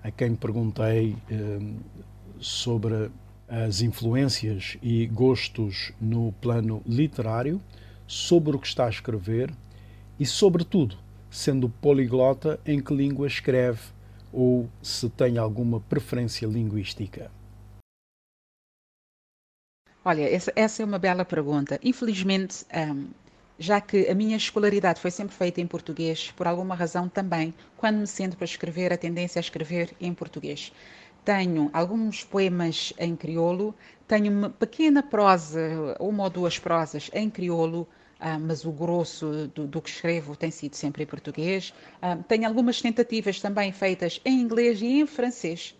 a 0.04 0.11
quem 0.12 0.37
perguntei 0.37 1.16
eh, 1.28 1.59
sobre 2.38 3.11
as 3.48 3.80
influências 3.80 4.78
e 4.80 5.04
gostos 5.09 5.90
no 6.00 6.30
plano 6.40 6.80
literário, 6.87 7.61
sobre 8.07 8.57
o 8.57 8.59
que 8.59 8.66
está 8.66 8.87
a 8.87 8.90
escrever 8.90 9.53
e, 10.19 10.25
sobretudo, 10.25 10.97
sendo 11.31 11.69
poliglota, 11.69 12.59
em 12.64 12.81
que 12.81 12.95
língua 12.95 13.27
escreve 13.27 13.81
ou 14.33 14.69
se 14.83 15.09
tem 15.09 15.38
alguma 15.38 15.81
preferência 15.81 16.47
linguística. 16.47 17.31
Olha, 20.05 20.23
essa, 20.55 20.83
é 20.83 20.85
uma 20.85 20.99
bela 20.99 21.25
pergunta. 21.25 21.81
Infelizmente, 21.83 22.64
um, 22.73 23.09
já 23.59 23.81
que 23.81 24.09
a 24.09 24.14
minha 24.14 24.37
escolaridade 24.37 25.01
foi 25.01 25.11
sempre 25.11 25.35
feita 25.35 25.61
em 25.61 25.66
português, 25.66 26.33
por 26.37 26.47
alguma 26.47 26.75
razão 26.75 27.09
também, 27.09 27.53
quando 27.77 27.99
me 27.99 28.07
sento 28.07 28.37
para 28.37 28.45
escrever, 28.45 28.92
a 28.92 28.97
tendência 28.97 29.38
a 29.38 29.40
escrever 29.40 29.90
em 30.01 30.14
português. 30.14 30.73
Tenho 31.25 31.71
alguns 31.73 32.23
poemas 32.23 32.92
em 32.99 33.16
crioulo, 33.16 33.75
tenho 34.07 34.31
uma 34.31 34.51
pequena 34.51 35.03
prosa, 35.03 35.97
uma 35.99 36.25
ou 36.25 36.31
duas 36.31 36.57
prosas 36.57 37.11
em 37.12 37.29
crioulo, 37.29 37.88
ah, 38.18 38.38
mas 38.38 38.64
o 38.64 38.72
grosso 38.72 39.48
do, 39.48 39.66
do, 39.66 39.83
que 39.83 39.90
escrevo 39.90 40.35
tem 40.35 40.50
sido 40.50 40.74
sempre 40.74 41.02
em 41.02 41.07
português. 41.07 41.74
Ah, 42.00 42.16
tenho 42.16 42.46
algumas 42.46 42.81
tentativas 42.81 43.40
também 43.40 43.72
feitas 43.72 44.20
em 44.24 44.40
inglês 44.40 44.81
e 44.81 45.00
em 45.00 45.07
francês. 45.07 45.74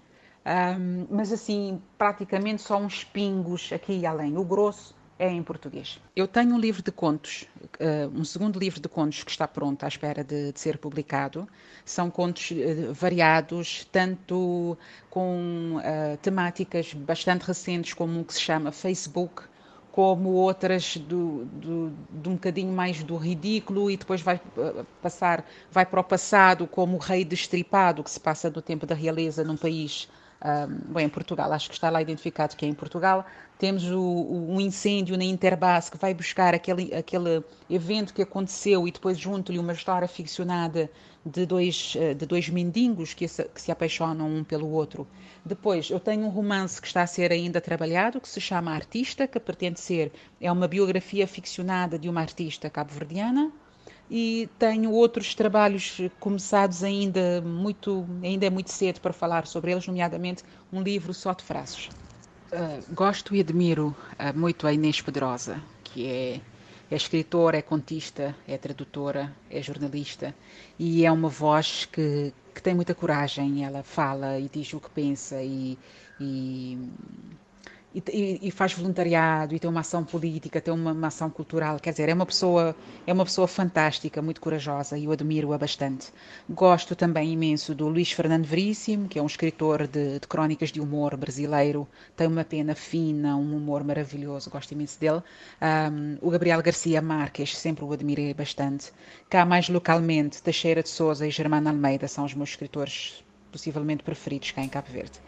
Um, 0.47 1.07
mas 1.11 1.33
assim, 1.33 1.83
praticamente 1.99 2.63
só 2.63 2.79
uns 2.79 3.03
pingos 3.03 3.73
aqui 3.73 3.95
e 4.01 4.07
além. 4.07 4.37
O 4.37 4.45
grosso 4.45 4.95
é 5.19 5.29
em 5.29 5.43
português. 5.43 5.99
Eu 6.15 6.29
tenho 6.29 6.55
um 6.55 6.59
livro 6.59 6.83
de 6.83 6.93
contos, 6.93 7.47
um 8.15 8.23
segundo 8.23 8.59
livro 8.59 8.79
de 8.79 8.89
contos 8.89 9.25
que 9.25 9.31
está 9.31 9.49
pronto 9.49 9.83
à 9.83 9.89
espera 9.89 10.23
de, 10.23 10.53
de 10.53 10.61
ser 10.61 10.77
publicado. 10.79 11.49
São 11.87 12.11
contos 12.11 12.53
variados, 12.93 13.89
tanto 13.91 14.77
com 15.09 15.81
temáticas 16.21 16.93
bastante 16.93 17.43
recentes, 17.45 17.95
como 17.95 18.21
um 18.21 18.23
que 18.23 18.35
se 18.35 18.43
chama 18.43 18.71
Facebook, 18.71 19.43
como 19.97 20.29
outras 20.33 20.99
do, 20.99 21.47
do, 21.47 21.91
de 22.11 22.29
um 22.29 22.35
bocadinho 22.35 22.71
mais 22.71 23.03
do 23.03 23.17
ridículo 23.17 23.91
e 23.91 23.97
depois 23.97 24.21
vai 24.21 24.39
passar, 25.01 25.43
vai 25.73 25.87
para 25.87 25.99
o 25.99 26.05
passado, 26.05 26.67
como 26.67 26.97
o 26.97 27.01
Rei 27.01 27.25
Destripado, 27.25 28.05
que 28.05 28.11
se 28.11 28.21
passa 28.21 28.51
do 28.51 28.61
tempo 28.61 28.85
da 28.85 28.95
realeza 28.95 29.43
num 29.43 29.57
país 29.57 30.07
um, 30.45 30.93
bem, 30.93 31.07
em 31.07 31.09
Portugal, 31.09 31.51
acho 31.51 31.71
que 31.71 31.75
está 31.77 31.89
lá 31.89 32.03
identificado 32.03 32.55
que 32.55 32.67
é 32.67 32.69
em 32.69 32.75
Portugal. 32.75 33.25
Temos 33.59 33.91
o, 33.91 33.99
o, 33.99 34.55
um 34.55 34.61
incêndio 34.61 35.17
na 35.17 35.25
Interbase 35.25 35.91
que 35.91 35.97
vai 35.97 36.13
buscar 36.13 36.55
aquele, 36.55 36.95
aquele 36.95 37.43
evento 37.71 38.13
que 38.13 38.21
aconteceu 38.21 38.87
e 38.87 38.91
depois 38.91 39.19
junto-lhe 39.19 39.59
uma 39.59 39.73
história 39.73 40.07
ficcionada 40.07 40.91
de 41.27 41.45
dois, 41.45 41.95
eh, 41.97 42.15
de 42.15 42.25
dois 42.25 42.49
mendigos 42.49 43.13
que 43.13 43.27
se, 43.27 43.43
que 43.45 43.61
se 43.61 43.73
apaixonam 43.73 44.29
um 44.29 44.45
pelo 44.45 44.71
outro. 44.71 45.07
Depois, 45.45 45.91
eu 45.91 45.99
tenho 45.99 46.25
um 46.25 46.29
romance 46.29 46.81
que 46.81 46.87
está 46.87 47.03
a 47.03 47.07
ser 47.07 47.33
ainda 47.33 47.61
trabalhado, 47.61 48.21
que 48.21 48.29
se 48.29 48.41
chama 48.41 48.71
Artista, 48.71 49.27
que 49.27 49.41
pretende 49.41 49.81
ser, 49.81 50.13
é 50.41 50.51
uma 50.51 50.69
biografia 50.69 51.27
ficcionada 51.27 51.99
de 51.99 52.09
uma 52.09 52.21
artista 52.21 52.71
cabo-verdiana, 52.71 53.51
e 54.09 54.49
tenho 54.57 54.93
outros 54.93 55.35
trabalhos 55.35 56.01
começados 56.21 56.85
ainda 56.85 57.41
muito 57.41 58.07
ainda 58.23 58.47
é 58.47 58.51
muito 58.51 58.71
cedo 58.71 59.01
para 59.01 59.13
falar 59.13 59.49
sobre 59.49 59.73
eles, 59.73 59.85
nomeadamente 59.89 60.45
um 60.73 60.81
livro 60.81 61.13
só 61.13 61.33
de 61.33 61.43
frases. 61.43 61.89
Uh, 62.53 62.95
gosto 62.95 63.35
e 63.35 63.41
admiro 63.41 63.97
uh, 64.13 64.39
muito 64.39 64.65
a 64.65 64.73
Inês 64.73 65.01
Pedrosa, 65.01 65.61
que 65.83 66.07
é, 66.07 66.41
é 66.91 66.97
escritora, 66.97 67.59
é 67.59 67.63
contista, 67.63 68.35
é 68.47 68.57
tradutora, 68.57 69.35
é 69.51 69.61
jornalista 69.61 70.35
e 70.79 71.05
é 71.05 71.11
uma 71.11 71.29
voz 71.29 71.85
que, 71.85 72.33
que 72.55 72.63
tem 72.63 72.75
muita 72.75 72.95
coragem. 72.95 73.65
Ela 73.65 73.83
fala 73.83 74.39
e 74.39 74.49
diz 74.49 74.73
o 74.73 74.81
que 74.81 74.91
pensa 74.91 75.43
e, 75.43 75.79
e 76.21 76.79
e, 78.13 78.39
e, 78.43 78.51
faz 78.51 78.75
voluntariado 78.75 79.55
e 79.55 79.59
tem 79.59 79.71
uma 79.71 79.81
ação 79.81 80.05
política, 80.05 80.61
tem 80.61 80.73
uma, 80.73 80.93
uma, 80.93 81.07
ação 81.07 81.31
cultural, 81.31 81.79
quer 81.81 81.91
dizer, 81.91 82.09
é 82.09 82.15
uma 82.15 82.27
pessoa 82.27 82.77
é 83.07 83.13
uma 83.13 83.25
pessoa 83.25 83.49
fantástica, 83.49 84.21
muito 84.21 84.41
corajosa 84.41 84.99
e 84.99 85.05
eu 85.05 85.13
admiro-a 85.13 85.57
bastante. 85.57 86.13
Gosto 86.49 86.95
também 86.95 87.33
imenso 87.33 87.75
do 87.75 87.89
Luís 87.89 88.13
Fernando 88.13 88.45
Veríssimo, 88.45 89.09
que 89.09 89.19
é 89.19 89.23
um 89.23 89.27
escritor 89.27 89.87
de, 89.87 90.19
de, 90.19 90.27
crónicas 90.29 90.71
de 90.71 90.81
humor 90.81 91.17
brasileiro, 91.17 91.89
tem 92.15 92.27
uma 92.27 92.45
pena 92.45 92.75
fina, 92.75 93.37
um 93.37 93.57
humor 93.57 93.83
maravilhoso, 93.83 94.51
gosto 94.51 94.73
imenso 94.73 95.01
dele. 95.01 95.23
Um, 95.63 96.19
o 96.21 96.31
Gabriel 96.31 96.63
Garcia 96.63 97.01
Marques, 97.01 97.57
sempre 97.57 97.85
o 97.85 97.93
admirei 97.93 98.35
bastante. 98.35 98.93
Cá 99.31 99.47
mais 99.47 99.69
localmente, 99.69 100.43
Teixeira 100.43 100.83
de 100.83 100.89
Souza 100.89 101.27
e 101.27 101.31
Germano 101.31 101.69
Almeida 101.69 102.09
são 102.09 102.25
os 102.25 102.35
meus 102.35 102.51
escritores 102.51 103.25
possivelmente 103.51 104.03
preferidos 104.03 104.51
cá 104.51 104.63
em 104.63 104.69
Cabo 104.69 104.89
Verde. 104.91 105.21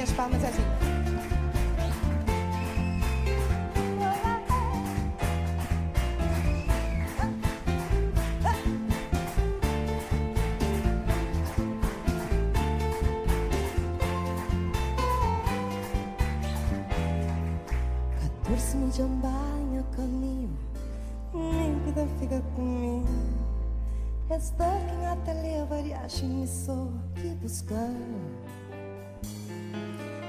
As 0.00 0.10
palmas 0.12 0.42
assim. 0.42 0.62
Catorce 18.20 18.76
de 18.92 19.02
ambaia 19.02 19.84
caminho, 19.94 20.50
límpida 21.34 22.06
fica 22.18 22.40
comigo. 22.54 23.06
Estou 24.30 24.66
quem 24.86 25.06
e 25.86 25.92
acha 25.92 26.24
só 26.46 26.88
que 27.14 27.28
buscar. 27.42 27.90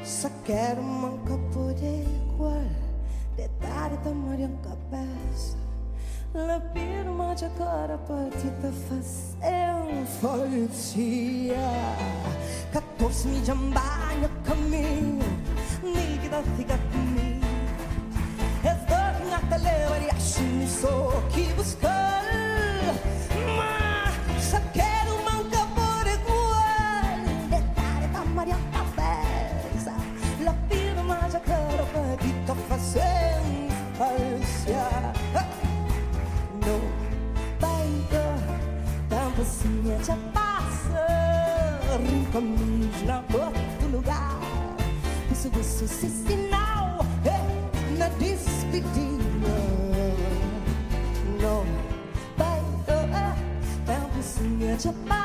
Só 0.04 0.30
quero 0.44 0.84
manca 0.84 1.38
por 1.54 1.72
igual 1.72 2.68
Detalhe 3.38 3.98
tamanho 4.04 4.42
yang 4.42 4.58
cabeça 4.62 5.58
Lebih 6.34 7.10
mais 7.16 7.42
agora 7.44 7.98
partida 8.00 8.72
fazer 8.90 10.06
fortia 10.20 11.56
14 12.74 13.28
milhas 13.30 13.58
banho 13.58 14.30
caminho 14.44 15.24
Nigga 15.84 16.44
fica 16.58 16.78
comigo. 16.92 17.46
Estou 18.64 19.30
na 19.30 19.40
tele 19.50 20.06
e 20.06 20.10
acho 20.10 20.82
só 20.82 21.22
que 21.30 21.44
buscar 21.54 22.03
Paciência 40.04 40.06
já 40.06 40.18
passa 40.34 41.98
Rincomes 41.98 43.04
na 43.06 43.18
outro 43.20 43.88
lugar. 43.90 44.38
Isso, 45.32 45.50
isso, 45.60 45.88
se 45.88 46.10
sinal 46.10 47.06
é 47.26 47.98
na 47.98 48.10
despedida. 48.10 49.54
Não 51.42 51.66
vai 52.38 52.60
doer 52.86 53.36
Tempo 53.86 54.22
sim 54.22 54.60
já 54.78 54.94
passa 55.08 55.23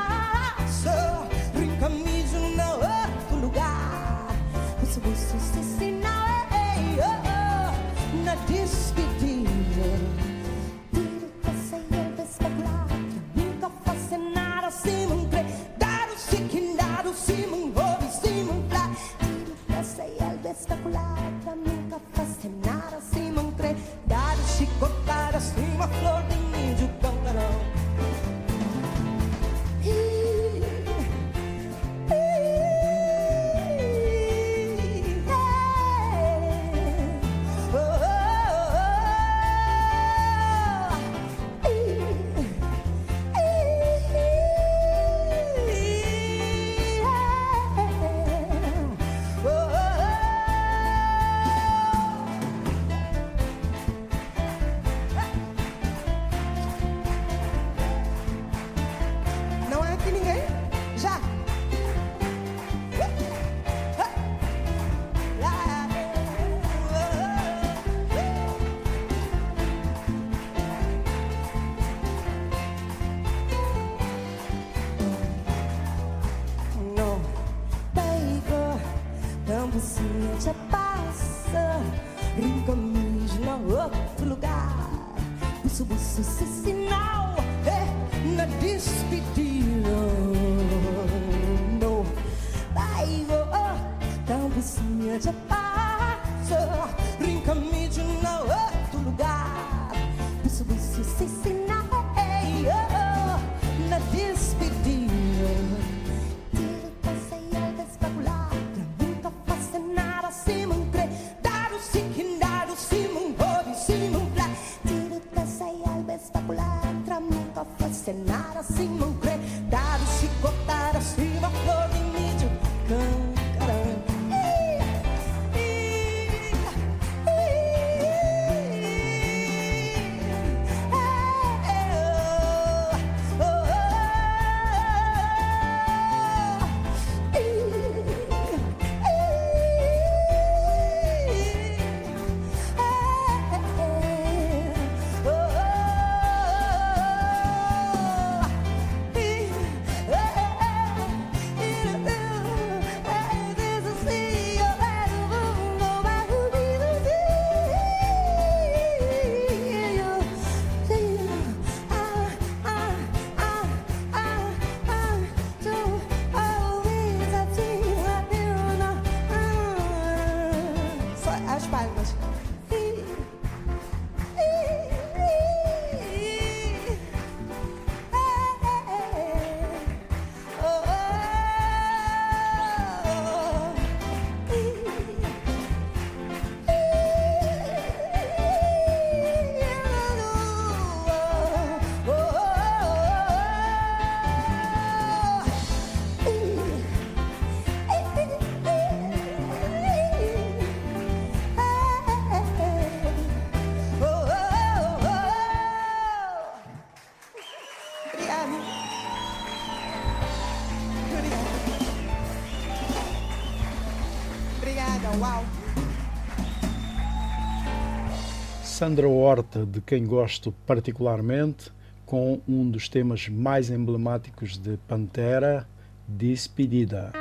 Sandra 218.63 219.09
Horta, 219.09 219.65
de 219.65 219.81
quem 219.81 220.05
gosto 220.05 220.53
particularmente, 220.65 221.71
com 222.05 222.41
um 222.47 222.69
dos 222.69 222.87
temas 222.87 223.27
mais 223.27 223.69
emblemáticos 223.69 224.57
de 224.57 224.77
Pantera, 224.87 225.67
Despedida. 226.07 227.11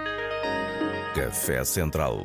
Café 1.14 1.64
Central. 1.64 2.18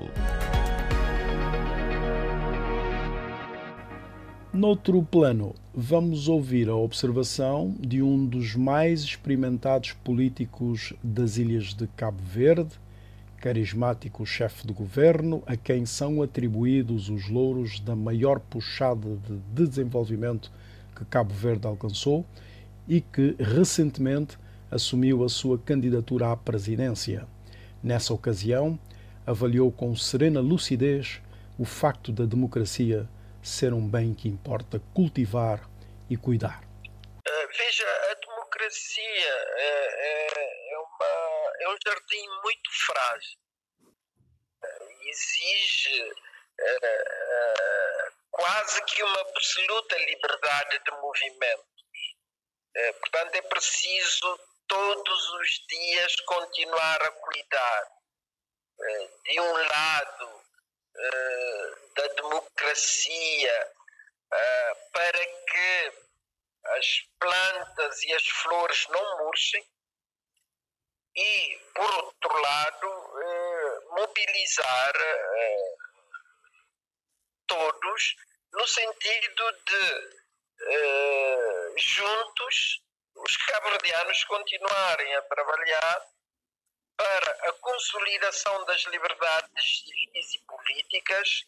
Noutro 4.53 5.01
plano, 5.01 5.55
vamos 5.73 6.27
ouvir 6.27 6.69
a 6.69 6.75
observação 6.75 7.75
de 7.79 8.03
um 8.03 8.23
dos 8.23 8.55
mais 8.55 9.01
experimentados 9.01 9.93
políticos 9.93 10.93
das 11.03 11.37
ilhas 11.37 11.73
de 11.73 11.87
Cabo 11.87 12.21
Verde, 12.23 12.69
carismático 13.37 14.23
chefe 14.27 14.67
de 14.67 14.71
governo, 14.71 15.41
a 15.47 15.57
quem 15.57 15.87
são 15.87 16.21
atribuídos 16.21 17.09
os 17.09 17.29
louros 17.29 17.79
da 17.79 17.95
maior 17.95 18.39
puxada 18.39 19.17
de 19.27 19.65
desenvolvimento 19.65 20.51
que 20.95 21.03
Cabo 21.03 21.33
Verde 21.33 21.65
alcançou 21.65 22.23
e 22.87 23.01
que 23.01 23.35
recentemente 23.39 24.37
assumiu 24.69 25.23
a 25.23 25.29
sua 25.29 25.57
candidatura 25.57 26.31
à 26.31 26.37
presidência. 26.37 27.25
Nessa 27.81 28.13
ocasião, 28.13 28.77
avaliou 29.25 29.71
com 29.71 29.95
serena 29.95 30.39
lucidez 30.39 31.23
o 31.57 31.65
facto 31.65 32.11
da 32.11 32.23
democracia 32.23 33.09
ser 33.43 33.73
um 33.73 33.87
bem 33.87 34.15
que 34.15 34.29
importa 34.29 34.79
cultivar 34.95 35.59
e 36.09 36.15
cuidar. 36.15 36.63
Uh, 36.63 37.47
veja, 37.57 37.85
a 38.11 38.13
democracia 38.15 39.35
uh, 39.35 39.89
é, 39.97 40.77
uma, 40.77 41.51
é 41.59 41.69
um 41.69 41.77
jardim 41.85 42.27
muito 42.43 42.69
frágil. 42.85 43.39
Uh, 44.63 45.09
exige 45.09 46.13
quase 48.31 48.81
que 48.85 49.03
uma 49.03 49.19
absoluta 49.21 49.97
liberdade 49.97 50.79
de 50.85 50.91
movimento. 50.91 51.65
portanto, 52.99 53.35
é 53.35 53.41
preciso 53.41 54.39
todos 54.67 55.29
os 55.33 55.65
dias 55.67 56.15
continuar 56.21 57.01
a 57.01 57.11
cuidar. 57.11 57.87
de 59.25 59.39
um 59.41 59.53
lado, 59.53 60.43
da 61.95 62.07
democracia 62.07 63.71
para 64.91 65.25
que 65.25 65.93
as 66.77 67.01
plantas 67.19 68.03
e 68.03 68.13
as 68.13 68.27
flores 68.27 68.87
não 68.89 69.17
murchem 69.19 69.63
e, 71.15 71.59
por 71.75 71.93
outro 71.95 72.41
lado, 72.41 73.21
eh, 73.21 73.79
mobilizar 73.91 74.93
eh, 74.95 75.75
todos 77.45 78.15
no 78.51 78.67
sentido 78.67 79.51
de, 79.65 80.17
eh, 80.61 81.73
juntos, 81.77 82.81
os 83.15 83.37
cabo-verdianos 83.37 84.23
continuarem 84.23 85.15
a 85.15 85.21
trabalhar 85.23 86.07
para 86.97 87.49
a 87.49 87.53
consolidação 87.53 88.65
das 88.65 88.81
liberdades 88.85 89.83
civis 89.83 90.35
e 90.35 90.39
políticas, 90.45 91.45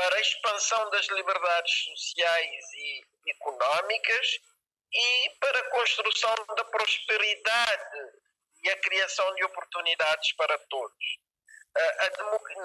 para 0.00 0.16
a 0.16 0.20
expansão 0.20 0.88
das 0.88 1.06
liberdades 1.08 1.84
sociais 1.84 2.72
e 2.72 3.04
económicas 3.32 4.40
e 4.90 5.30
para 5.38 5.58
a 5.58 5.70
construção 5.72 6.34
da 6.56 6.64
prosperidade 6.64 7.98
e 8.62 8.70
a 8.70 8.76
criação 8.78 9.34
de 9.34 9.44
oportunidades 9.44 10.32
para 10.36 10.58
todos. 10.70 11.04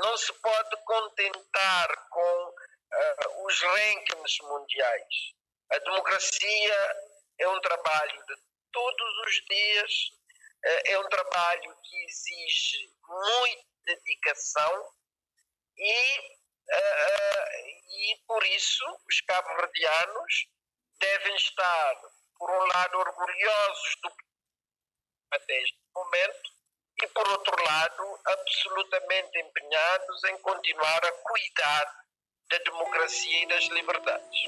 não 0.02 0.18
se 0.18 0.32
pode 0.36 0.78
contentar 0.86 2.08
com 2.10 2.56
os 3.46 3.62
rankings 3.62 4.38
mundiais. 4.44 5.34
A 5.74 5.80
democracia 5.80 6.96
é 7.38 7.50
um 7.50 7.60
trabalho 7.60 8.26
de 8.28 8.36
todos 8.72 9.18
os 9.28 9.46
dias, 9.46 9.92
é 10.86 11.00
um 11.00 11.10
trabalho 11.10 11.76
que 11.84 12.06
exige 12.06 12.94
muita 13.10 13.66
dedicação 13.84 14.90
e, 15.78 16.38
e 16.72 18.18
por 18.28 18.44
isso 18.46 18.86
os 19.08 19.22
cabo-verdianos 19.22 20.48
devem 21.00 21.36
estar 21.36 21.96
por 22.38 22.50
um 22.50 22.66
lado, 22.68 23.00
orgulhosos 23.00 23.96
do 24.02 24.12
até 25.32 25.62
este 25.62 25.80
momento 25.94 26.50
e, 27.02 27.08
por 27.08 27.28
outro 27.30 27.64
lado, 27.64 28.20
absolutamente 28.26 29.40
empenhados 29.40 30.24
em 30.26 30.38
continuar 30.40 31.06
a 31.06 31.12
cuidar 31.12 32.06
da 32.50 32.58
democracia 32.60 33.44
e 33.44 33.48
das 33.48 33.66
liberdades. 33.66 34.40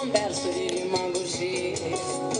O 0.00 0.02
converso 0.02 0.48
de 0.50 0.86
manguxi. 0.86 2.39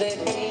Já 0.00 0.43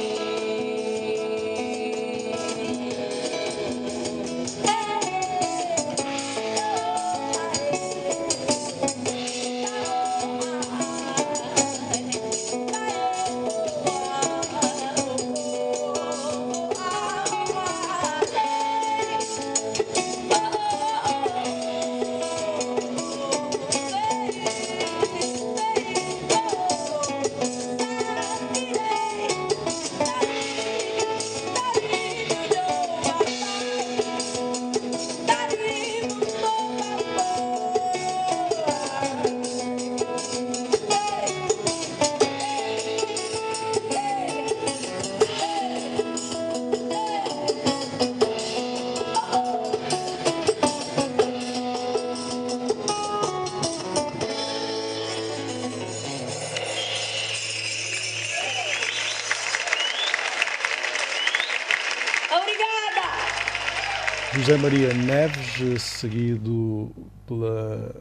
José 64.44 64.58
Maria 64.58 64.94
Neves, 64.94 65.84
seguido 65.84 66.92
pela 67.26 67.96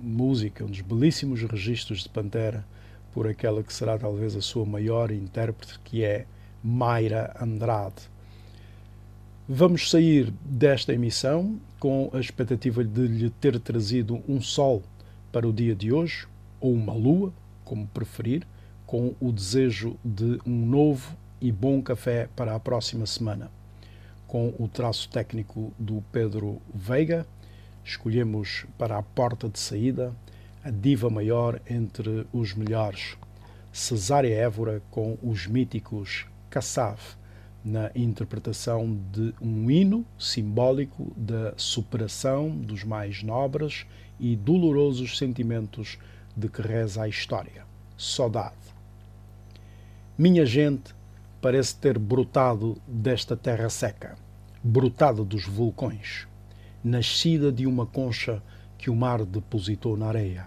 música, 0.00 0.62
um 0.62 0.68
dos 0.68 0.80
belíssimos 0.82 1.42
registros 1.42 2.04
de 2.04 2.08
Pantera, 2.08 2.64
por 3.12 3.26
aquela 3.26 3.60
que 3.60 3.74
será 3.74 3.98
talvez 3.98 4.36
a 4.36 4.40
sua 4.40 4.64
maior 4.64 5.10
intérprete, 5.10 5.80
que 5.80 6.04
é 6.04 6.26
Mayra 6.62 7.34
Andrade. 7.40 8.08
Vamos 9.48 9.90
sair 9.90 10.32
desta 10.44 10.94
emissão 10.94 11.58
com 11.80 12.08
a 12.12 12.20
expectativa 12.20 12.84
de 12.84 13.08
lhe 13.08 13.30
ter 13.30 13.58
trazido 13.58 14.22
um 14.28 14.40
sol 14.40 14.80
para 15.32 15.48
o 15.48 15.52
dia 15.52 15.74
de 15.74 15.92
hoje, 15.92 16.28
ou 16.60 16.72
uma 16.72 16.92
lua, 16.92 17.32
como 17.64 17.84
preferir, 17.88 18.46
com 18.86 19.12
o 19.18 19.32
desejo 19.32 19.96
de 20.04 20.38
um 20.46 20.66
novo 20.66 21.16
e 21.40 21.50
bom 21.50 21.82
café 21.82 22.28
para 22.36 22.54
a 22.54 22.60
próxima 22.60 23.06
semana 23.06 23.50
com 24.26 24.54
o 24.58 24.68
traço 24.68 25.08
técnico 25.08 25.72
do 25.78 26.02
Pedro 26.12 26.60
Veiga. 26.74 27.26
Escolhemos 27.84 28.64
para 28.78 28.98
a 28.98 29.02
porta 29.02 29.48
de 29.48 29.58
saída 29.58 30.14
a 30.64 30.70
diva 30.70 31.10
maior 31.10 31.60
entre 31.68 32.26
os 32.32 32.54
melhores, 32.54 33.18
Cesária 33.70 34.34
Évora 34.34 34.80
com 34.90 35.18
os 35.22 35.46
míticos 35.46 36.26
Kassav, 36.48 36.98
na 37.62 37.90
interpretação 37.94 38.98
de 39.12 39.34
um 39.40 39.70
hino 39.70 40.06
simbólico 40.18 41.12
da 41.16 41.52
superação 41.56 42.48
dos 42.50 42.82
mais 42.82 43.22
nobres 43.22 43.84
e 44.18 44.34
dolorosos 44.36 45.18
sentimentos 45.18 45.98
de 46.34 46.48
que 46.48 46.62
reza 46.62 47.02
a 47.02 47.08
história. 47.08 47.64
Saudade. 47.98 48.54
Minha 50.16 50.46
gente 50.46 50.94
parece 51.44 51.76
ter 51.76 51.98
brotado 51.98 52.80
desta 52.88 53.36
terra 53.36 53.68
seca, 53.68 54.16
brotado 54.62 55.26
dos 55.26 55.44
vulcões, 55.44 56.26
nascida 56.82 57.52
de 57.52 57.66
uma 57.66 57.84
concha 57.84 58.42
que 58.78 58.88
o 58.88 58.96
mar 58.96 59.26
depositou 59.26 59.94
na 59.94 60.06
areia. 60.06 60.46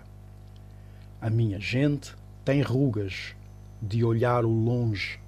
A 1.21 1.29
minha 1.29 1.59
gente 1.59 2.15
tem 2.43 2.63
rugas 2.63 3.35
de 3.79 4.03
olhar 4.03 4.43
o 4.43 4.49
longe, 4.49 5.19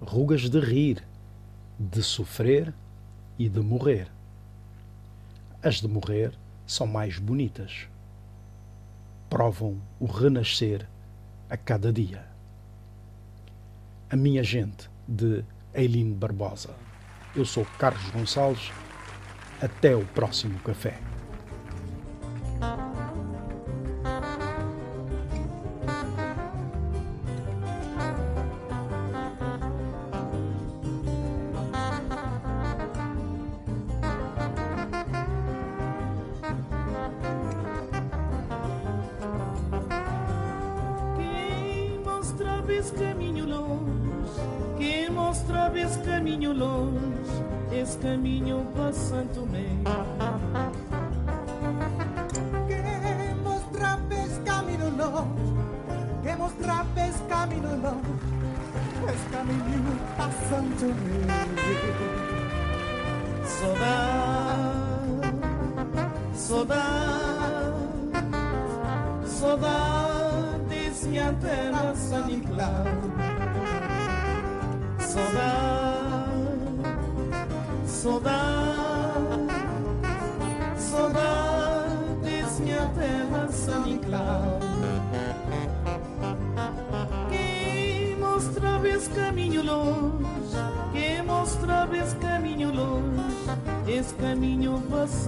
rugas 0.00 0.48
de 0.48 0.60
rir, 0.60 1.04
de 1.78 2.02
sofrer 2.02 2.72
e 3.38 3.50
de 3.50 3.60
morrer. 3.60 4.08
As 5.62 5.74
de 5.74 5.88
morrer 5.88 6.32
são 6.66 6.86
mais 6.86 7.18
bonitas. 7.18 7.86
Provam 9.28 9.76
o 10.00 10.06
renascer 10.06 10.88
a 11.50 11.56
cada 11.58 11.92
dia. 11.92 12.33
A 14.14 14.16
minha 14.16 14.44
gente 14.44 14.88
de 15.08 15.44
Eileen 15.74 16.12
Barbosa. 16.12 16.70
Eu 17.34 17.44
sou 17.44 17.66
Carlos 17.80 18.10
Gonçalves. 18.10 18.70
Até 19.60 19.96
o 19.96 20.04
próximo 20.04 20.56
café. 20.60 21.00
Quem 45.44 45.52
mostrava 45.52 45.78
esse 45.78 45.98
caminho 46.00 46.52
longe, 46.52 47.44
esse 47.70 47.98
caminho 47.98 48.66
para 48.74 48.92
Santo 48.92 49.46
Meio. 49.46 49.84
Que 52.66 53.34
mostrava 53.42 54.14
esse 54.14 54.40
caminho 54.40 54.90
longe, 54.96 55.54
que 56.22 56.36
mostrava 56.36 57.00
esse 57.00 57.22
caminho 57.24 57.68
longe, 57.82 58.20
esse 59.12 59.28
caminho 59.30 59.98
passando 60.16 60.94
meio. 61.04 61.13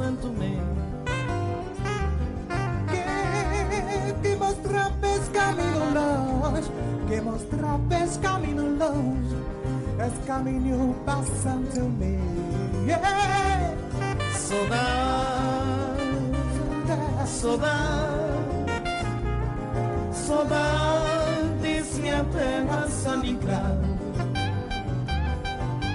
Santo 0.07 0.29
Mé. 0.29 0.55
Que 4.23 4.37
mostrava 4.37 5.07
esse 5.09 5.31
caminho 5.31 5.95
longe, 5.95 6.71
que 7.09 7.21
mostrava 7.21 7.95
esse 8.05 8.19
caminho 8.21 8.79
longe, 8.79 9.37
esse 10.07 10.21
caminho 10.25 10.95
Santo 11.43 11.81
Mé. 11.99 12.21
Yeah. 12.87 13.75
Saudade, 14.37 14.79
saudade, 17.27 18.55
saudades 20.13 21.99
minha 21.99 22.25
terra 22.25 22.89
São 22.89 23.17
Nicolau. 23.17 23.81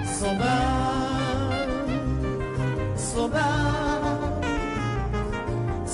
Saudade, 0.04 1.32
saudade, 2.98 3.91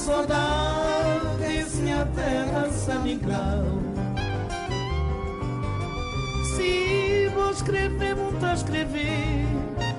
saudades 0.09 1.75
minha 1.81 2.07
terra 2.17 2.71
São 2.71 3.03
Nicolau. 3.03 3.65
Se 6.57 7.29
vou 7.35 7.51
escrever, 7.51 8.17
muito 8.17 8.47
a 8.47 8.55
escrever. 8.55 9.47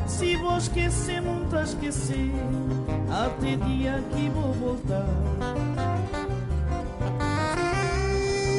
Se 0.07 0.36
vou 0.38 0.57
esquecer, 0.57 1.22
muito 1.22 1.55
a 1.55 1.62
esquecer. 1.62 2.32
Até 3.24 3.55
dia 3.68 4.03
que 4.12 4.30
vou 4.30 4.51
voltar. 4.53 5.05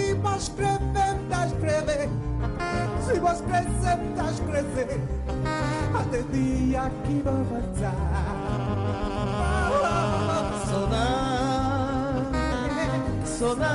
Se 0.06 0.14
vou 0.14 0.36
escrever, 0.36 1.18
tá 1.28 1.46
escrever. 1.46 2.08
Se 3.04 3.18
vou 3.18 3.32
escrever, 3.32 3.98
tá 4.14 4.30
escrever. 4.30 5.00
Até 5.98 6.22
dia 6.32 6.90
que 7.04 7.22
vou 7.24 7.44
voltar. 7.44 8.39
Saudade, 13.40 13.72